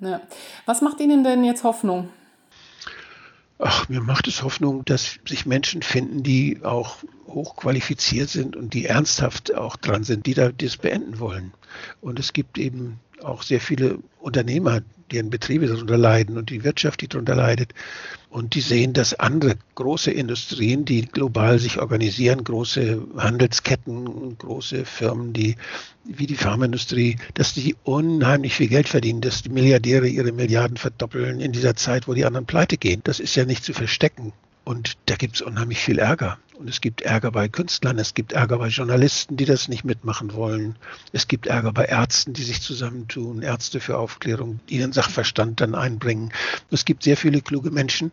ja. 0.00 0.20
Was 0.66 0.82
macht 0.82 0.98
Ihnen 0.98 1.22
denn 1.22 1.44
jetzt 1.44 1.62
Hoffnung? 1.62 2.10
Ach, 3.58 3.88
mir 3.88 4.00
macht 4.00 4.28
es 4.28 4.42
Hoffnung, 4.44 4.84
dass 4.84 5.18
sich 5.26 5.44
Menschen 5.44 5.82
finden, 5.82 6.22
die 6.22 6.60
auch 6.62 6.98
hochqualifiziert 7.26 8.28
sind 8.28 8.54
und 8.54 8.72
die 8.72 8.86
ernsthaft 8.86 9.54
auch 9.54 9.76
dran 9.76 10.04
sind, 10.04 10.26
die 10.26 10.34
da 10.34 10.50
das 10.50 10.76
beenden 10.76 11.18
wollen. 11.18 11.52
Und 12.00 12.20
es 12.20 12.32
gibt 12.32 12.56
eben 12.56 13.00
auch 13.22 13.42
sehr 13.42 13.60
viele 13.60 13.98
Unternehmer, 14.20 14.80
deren 15.10 15.30
Betriebe 15.30 15.66
darunter 15.66 15.96
leiden 15.96 16.36
und 16.36 16.50
die 16.50 16.64
Wirtschaft, 16.64 17.00
die 17.00 17.08
darunter 17.08 17.34
leidet. 17.34 17.72
Und 18.30 18.54
die 18.54 18.60
sehen, 18.60 18.92
dass 18.92 19.14
andere 19.14 19.54
große 19.74 20.10
Industrien, 20.10 20.84
die 20.84 21.06
global 21.06 21.58
sich 21.58 21.78
organisieren, 21.78 22.44
große 22.44 23.00
Handelsketten, 23.16 24.36
große 24.36 24.84
Firmen, 24.84 25.32
die 25.32 25.56
wie 26.04 26.26
die 26.26 26.36
Pharmaindustrie, 26.36 27.16
dass 27.34 27.54
die 27.54 27.74
unheimlich 27.84 28.54
viel 28.54 28.68
Geld 28.68 28.88
verdienen, 28.88 29.22
dass 29.22 29.42
die 29.42 29.48
Milliardäre 29.48 30.08
ihre 30.08 30.32
Milliarden 30.32 30.76
verdoppeln 30.76 31.40
in 31.40 31.52
dieser 31.52 31.74
Zeit, 31.74 32.06
wo 32.06 32.14
die 32.14 32.26
anderen 32.26 32.46
pleite 32.46 32.76
gehen. 32.76 33.00
Das 33.04 33.18
ist 33.18 33.34
ja 33.34 33.46
nicht 33.46 33.64
zu 33.64 33.72
verstecken. 33.72 34.32
Und 34.68 34.98
da 35.06 35.16
gibt 35.16 35.36
es 35.36 35.40
unheimlich 35.40 35.78
viel 35.78 35.98
Ärger. 35.98 36.36
Und 36.52 36.68
es 36.68 36.82
gibt 36.82 37.00
Ärger 37.00 37.30
bei 37.30 37.48
Künstlern, 37.48 37.98
es 37.98 38.12
gibt 38.12 38.34
Ärger 38.34 38.58
bei 38.58 38.68
Journalisten, 38.68 39.38
die 39.38 39.46
das 39.46 39.66
nicht 39.66 39.82
mitmachen 39.82 40.34
wollen. 40.34 40.76
Es 41.10 41.26
gibt 41.26 41.46
Ärger 41.46 41.72
bei 41.72 41.86
Ärzten, 41.86 42.34
die 42.34 42.42
sich 42.42 42.60
zusammentun, 42.60 43.40
Ärzte 43.40 43.80
für 43.80 43.96
Aufklärung, 43.96 44.60
die 44.68 44.76
ihren 44.76 44.92
Sachverstand 44.92 45.62
dann 45.62 45.74
einbringen. 45.74 46.34
Es 46.70 46.84
gibt 46.84 47.02
sehr 47.02 47.16
viele 47.16 47.40
kluge 47.40 47.70
Menschen. 47.70 48.12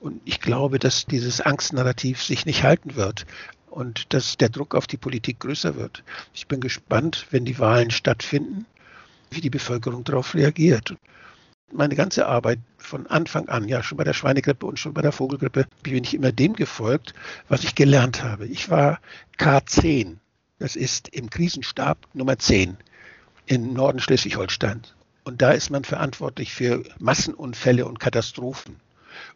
Und 0.00 0.20
ich 0.24 0.40
glaube, 0.40 0.80
dass 0.80 1.06
dieses 1.06 1.40
Angstnarrativ 1.40 2.24
sich 2.24 2.44
nicht 2.44 2.64
halten 2.64 2.96
wird 2.96 3.24
und 3.70 4.12
dass 4.12 4.36
der 4.36 4.48
Druck 4.48 4.74
auf 4.74 4.88
die 4.88 4.96
Politik 4.96 5.38
größer 5.38 5.76
wird. 5.76 6.02
Ich 6.32 6.48
bin 6.48 6.58
gespannt, 6.58 7.28
wenn 7.30 7.44
die 7.44 7.60
Wahlen 7.60 7.92
stattfinden, 7.92 8.66
wie 9.30 9.40
die 9.40 9.48
Bevölkerung 9.48 10.02
darauf 10.02 10.34
reagiert 10.34 10.96
meine 11.74 11.94
ganze 11.96 12.26
Arbeit 12.26 12.60
von 12.84 13.06
Anfang 13.06 13.48
an, 13.48 13.68
ja 13.68 13.82
schon 13.82 13.98
bei 13.98 14.04
der 14.04 14.12
Schweinegrippe 14.12 14.66
und 14.66 14.78
schon 14.78 14.94
bei 14.94 15.02
der 15.02 15.12
Vogelgrippe, 15.12 15.66
bin 15.82 16.04
ich 16.04 16.14
immer 16.14 16.32
dem 16.32 16.54
gefolgt, 16.54 17.14
was 17.48 17.64
ich 17.64 17.74
gelernt 17.74 18.22
habe. 18.22 18.46
Ich 18.46 18.70
war 18.70 19.00
K10, 19.38 20.16
das 20.58 20.76
ist 20.76 21.08
im 21.08 21.30
Krisenstab 21.30 21.98
Nummer 22.12 22.38
10 22.38 22.76
in 23.46 23.72
Norden 23.72 23.98
Schleswig-Holstein. 23.98 24.82
Und 25.24 25.42
da 25.42 25.52
ist 25.52 25.70
man 25.70 25.84
verantwortlich 25.84 26.52
für 26.52 26.84
Massenunfälle 26.98 27.86
und 27.86 27.98
Katastrophen. 27.98 28.76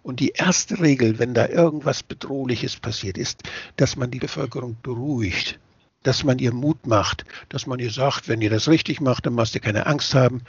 Und 0.03 0.21
die 0.21 0.31
erste 0.31 0.81
Regel, 0.81 1.19
wenn 1.19 1.35
da 1.35 1.49
irgendwas 1.49 2.03
Bedrohliches 2.03 2.77
passiert, 2.77 3.17
ist, 3.17 3.43
dass 3.77 3.97
man 3.97 4.11
die 4.11 4.19
Bevölkerung 4.19 4.77
beruhigt, 4.83 5.59
dass 6.03 6.25
man 6.25 6.39
ihr 6.39 6.53
Mut 6.53 6.87
macht, 6.87 7.25
dass 7.49 7.67
man 7.67 7.79
ihr 7.79 7.91
sagt, 7.91 8.29
wenn 8.29 8.41
ihr 8.41 8.51
das 8.51 8.69
richtig 8.69 9.01
macht, 9.01 9.27
dann 9.27 9.35
müsst 9.35 9.55
ihr 9.55 9.61
keine 9.61 9.87
Angst 9.87 10.15
haben. 10.15 10.43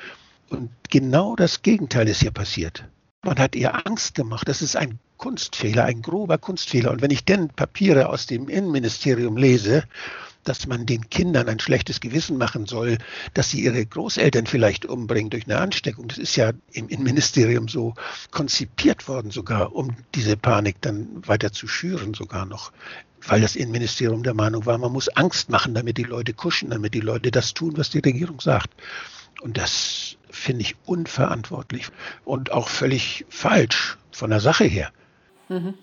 Und 0.49 0.69
genau 0.89 1.35
das 1.35 1.61
Gegenteil 1.61 2.07
ist 2.07 2.21
hier 2.21 2.31
passiert. 2.31 2.85
Man 3.23 3.37
hat 3.37 3.55
ihr 3.55 3.85
Angst 3.85 4.15
gemacht. 4.15 4.47
Das 4.47 4.61
ist 4.61 4.75
ein 4.75 4.99
Kunstfehler, 5.17 5.85
ein 5.85 6.01
grober 6.01 6.37
Kunstfehler. 6.37 6.91
Und 6.91 7.01
wenn 7.01 7.11
ich 7.11 7.25
denn 7.25 7.49
Papiere 7.49 8.09
aus 8.09 8.25
dem 8.25 8.47
Innenministerium 8.47 9.35
lese, 9.37 9.83
dass 10.45 10.67
man 10.67 10.85
den 10.85 11.09
Kindern 11.09 11.49
ein 11.49 11.59
schlechtes 11.59 11.99
Gewissen 11.99 12.37
machen 12.37 12.65
soll, 12.65 12.97
dass 13.33 13.49
sie 13.49 13.61
ihre 13.61 13.85
Großeltern 13.85 14.45
vielleicht 14.45 14.85
umbringen 14.85 15.29
durch 15.29 15.45
eine 15.45 15.57
Ansteckung. 15.57 16.07
Das 16.07 16.17
ist 16.17 16.35
ja 16.37 16.53
im 16.71 16.87
Innenministerium 16.87 17.67
so 17.67 17.93
konzipiert 18.31 19.07
worden 19.07 19.31
sogar, 19.31 19.75
um 19.75 19.95
diese 20.15 20.37
Panik 20.37 20.77
dann 20.81 21.07
weiter 21.27 21.51
zu 21.51 21.67
schüren 21.67 22.13
sogar 22.13 22.45
noch. 22.45 22.71
Weil 23.27 23.41
das 23.41 23.57
Innenministerium 23.57 24.23
der 24.23 24.33
Meinung 24.33 24.65
war, 24.65 24.77
man 24.77 24.93
muss 24.93 25.09
Angst 25.09 25.49
machen, 25.49 25.73
damit 25.73 25.97
die 25.97 26.03
Leute 26.03 26.33
kuschen, 26.33 26.69
damit 26.69 26.93
die 26.93 27.01
Leute 27.01 27.31
das 27.31 27.53
tun, 27.53 27.73
was 27.75 27.89
die 27.89 27.99
Regierung 27.99 28.39
sagt. 28.39 28.69
Und 29.41 29.57
das 29.57 30.17
finde 30.29 30.61
ich 30.61 30.75
unverantwortlich 30.85 31.87
und 32.25 32.51
auch 32.51 32.67
völlig 32.67 33.25
falsch 33.29 33.97
von 34.11 34.29
der 34.29 34.39
Sache 34.39 34.65
her. 34.65 34.91
Mhm. 35.47 35.75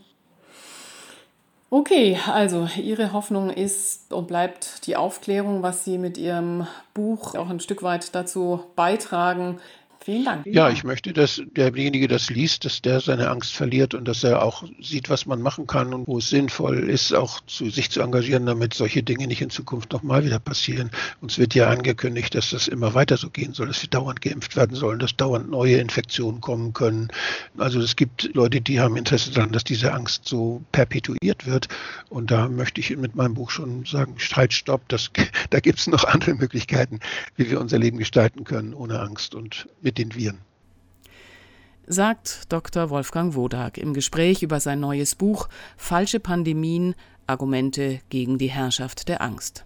Okay, 1.69 2.19
also 2.33 2.69
Ihre 2.81 3.13
Hoffnung 3.13 3.51
ist 3.51 4.13
und 4.13 4.29
bleibt 4.29 4.87
die 4.87 4.95
Aufklärung, 4.95 5.63
was 5.63 5.85
Sie 5.85 5.99
mit 5.99 6.17
Ihrem 6.17 6.67
Buch 6.95 7.35
auch 7.35 7.51
ein 7.51 7.59
Stück 7.59 7.83
weit 7.83 8.15
dazu 8.15 8.65
beitragen, 8.77 9.59
Vielen 10.07 10.25
Dank. 10.25 10.47
Ja, 10.47 10.71
ich 10.71 10.85
möchte, 10.85 11.13
dass 11.13 11.43
derjenige 11.57 12.07
das 12.07 12.31
liest, 12.31 12.65
dass 12.65 12.81
der 12.81 13.01
seine 13.01 13.29
Angst 13.29 13.53
verliert 13.53 13.93
und 13.93 14.07
dass 14.07 14.23
er 14.23 14.41
auch 14.41 14.63
sieht, 14.81 15.11
was 15.11 15.27
man 15.27 15.43
machen 15.43 15.67
kann 15.67 15.93
und 15.93 16.07
wo 16.07 16.19
es 16.19 16.29
sinnvoll 16.29 16.89
ist, 16.89 17.13
auch 17.13 17.41
zu, 17.49 17.71
sich 17.71 17.91
zu 17.91 18.03
engagieren, 18.03 18.47
damit 18.47 18.73
solche 18.73 19.03
Dinge 19.03 19.27
nicht 19.27 19.43
in 19.43 19.51
Zukunft 19.51 19.93
nochmal 19.93 20.25
wieder 20.25 20.39
passieren. 20.39 20.93
Uns 21.23 21.39
wird 21.39 21.57
ja 21.57 21.71
angekündigt, 21.71 22.37
dass 22.37 22.51
das 22.51 22.69
immer 22.69 22.95
weiter 22.95 23.17
so 23.17 23.31
gehen 23.31 23.53
soll, 23.53 23.67
dass 23.67 23.83
wir 23.83 23.91
dauernd 23.91 24.21
geimpft 24.21 24.55
werden 24.55 24.77
sollen, 24.77 25.01
dass 25.01 25.17
dauernd 25.17 25.51
neue 25.51 25.79
Infektionen 25.79 26.41
kommen 26.41 26.73
können. 26.73 27.09
Also 27.59 27.81
es 27.81 27.97
gibt 27.97 28.33
Leute, 28.33 28.61
die 28.61 28.79
haben 28.79 28.97
Interesse 28.97 29.33
daran, 29.33 29.51
dass 29.51 29.65
diese 29.65 29.93
Angst 29.93 30.29
so 30.29 30.63
perpetuiert 30.71 31.47
wird. 31.47 31.67
Und 32.11 32.31
da 32.31 32.49
möchte 32.49 32.81
ich 32.81 32.97
mit 32.97 33.17
meinem 33.17 33.35
Buch 33.35 33.51
schon 33.51 33.85
sagen, 33.87 34.15
halt, 34.35 34.53
stopp, 34.53 34.83
das, 34.87 35.11
da 35.51 35.59
gibt 35.59 35.81
es 35.81 35.89
noch 35.89 36.05
andere 36.05 36.35
Möglichkeiten, 36.35 37.01
wie 37.35 37.51
wir 37.51 37.61
unser 37.61 37.81
Leben 37.81 37.99
gestalten 37.99 38.45
können 38.45 38.73
ohne 38.73 39.01
Angst 39.01 39.35
und 39.35 39.67
den 39.99 40.15
Viren. 40.15 40.41
Sagt 41.87 42.53
Dr. 42.53 42.91
Wolfgang 42.91 43.35
Wodak 43.35 43.79
im 43.79 43.95
Gespräch 43.95 44.43
über 44.43 44.59
sein 44.59 44.81
neues 44.81 45.15
Buch 45.15 45.49
Falsche 45.77 46.19
Pandemien, 46.19 46.95
Argumente 47.29 48.01
gegen 48.09 48.39
die 48.39 48.51
Herrschaft 48.51 49.09
der 49.09 49.23
Angst. 49.23 49.65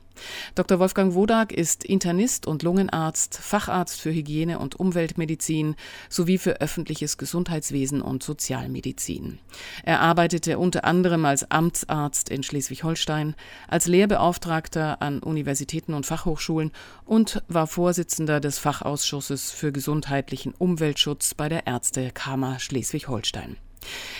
Dr. 0.54 0.78
Wolfgang 0.78 1.14
Wodak 1.14 1.52
ist 1.52 1.85
Internist 1.85 2.46
und 2.46 2.62
Lungenarzt, 2.62 3.37
Facharzt 3.37 4.00
für 4.00 4.12
Hygiene 4.12 4.59
und 4.59 4.78
Umweltmedizin 4.78 5.76
sowie 6.09 6.38
für 6.38 6.61
öffentliches 6.61 7.18
Gesundheitswesen 7.18 8.02
und 8.02 8.22
Sozialmedizin. 8.22 9.38
Er 9.85 10.00
arbeitete 10.00 10.59
unter 10.59 10.85
anderem 10.85 11.24
als 11.24 11.50
Amtsarzt 11.50 12.28
in 12.28 12.42
Schleswig-Holstein, 12.42 13.35
als 13.68 13.87
Lehrbeauftragter 13.87 15.00
an 15.02 15.20
Universitäten 15.20 15.94
und 15.94 16.06
Fachhochschulen 16.06 16.72
und 17.04 17.42
war 17.48 17.66
Vorsitzender 17.66 18.40
des 18.40 18.59
Fachausschusses 18.59 19.52
für 19.52 19.72
gesundheitlichen 19.72 20.54
Umweltschutz 20.56 21.35
bei 21.35 21.48
der 21.48 21.66
Ärztekammer 21.66 22.59
Schleswig-Holstein. 22.59 23.56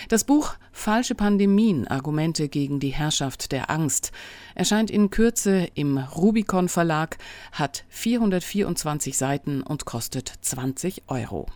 Das 0.09 0.23
Buch 0.23 0.55
Falsche 0.71 1.15
Pandemien, 1.15 1.87
Argumente 1.87 2.49
gegen 2.49 2.79
die 2.79 2.89
Herrschaft 2.89 3.51
der 3.51 3.69
Angst 3.69 4.11
erscheint 4.55 4.89
in 4.89 5.09
Kürze 5.09 5.67
im 5.75 5.97
Rubicon 5.97 6.69
Verlag, 6.69 7.17
hat 7.51 7.85
424 7.89 9.17
Seiten 9.17 9.61
und 9.61 9.85
kostet 9.85 10.33
20 10.41 11.03
Euro. 11.07 11.47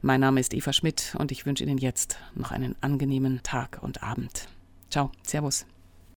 Mein 0.00 0.20
Name 0.20 0.40
ist 0.40 0.54
Eva 0.54 0.72
Schmidt 0.72 1.14
und 1.18 1.32
ich 1.32 1.46
wünsche 1.46 1.64
Ihnen 1.64 1.78
jetzt 1.78 2.18
noch 2.34 2.50
einen 2.50 2.76
angenehmen 2.80 3.40
Tag 3.42 3.78
und 3.82 4.02
Abend. 4.02 4.48
Ciao, 4.90 5.10
Servus. 5.22 5.64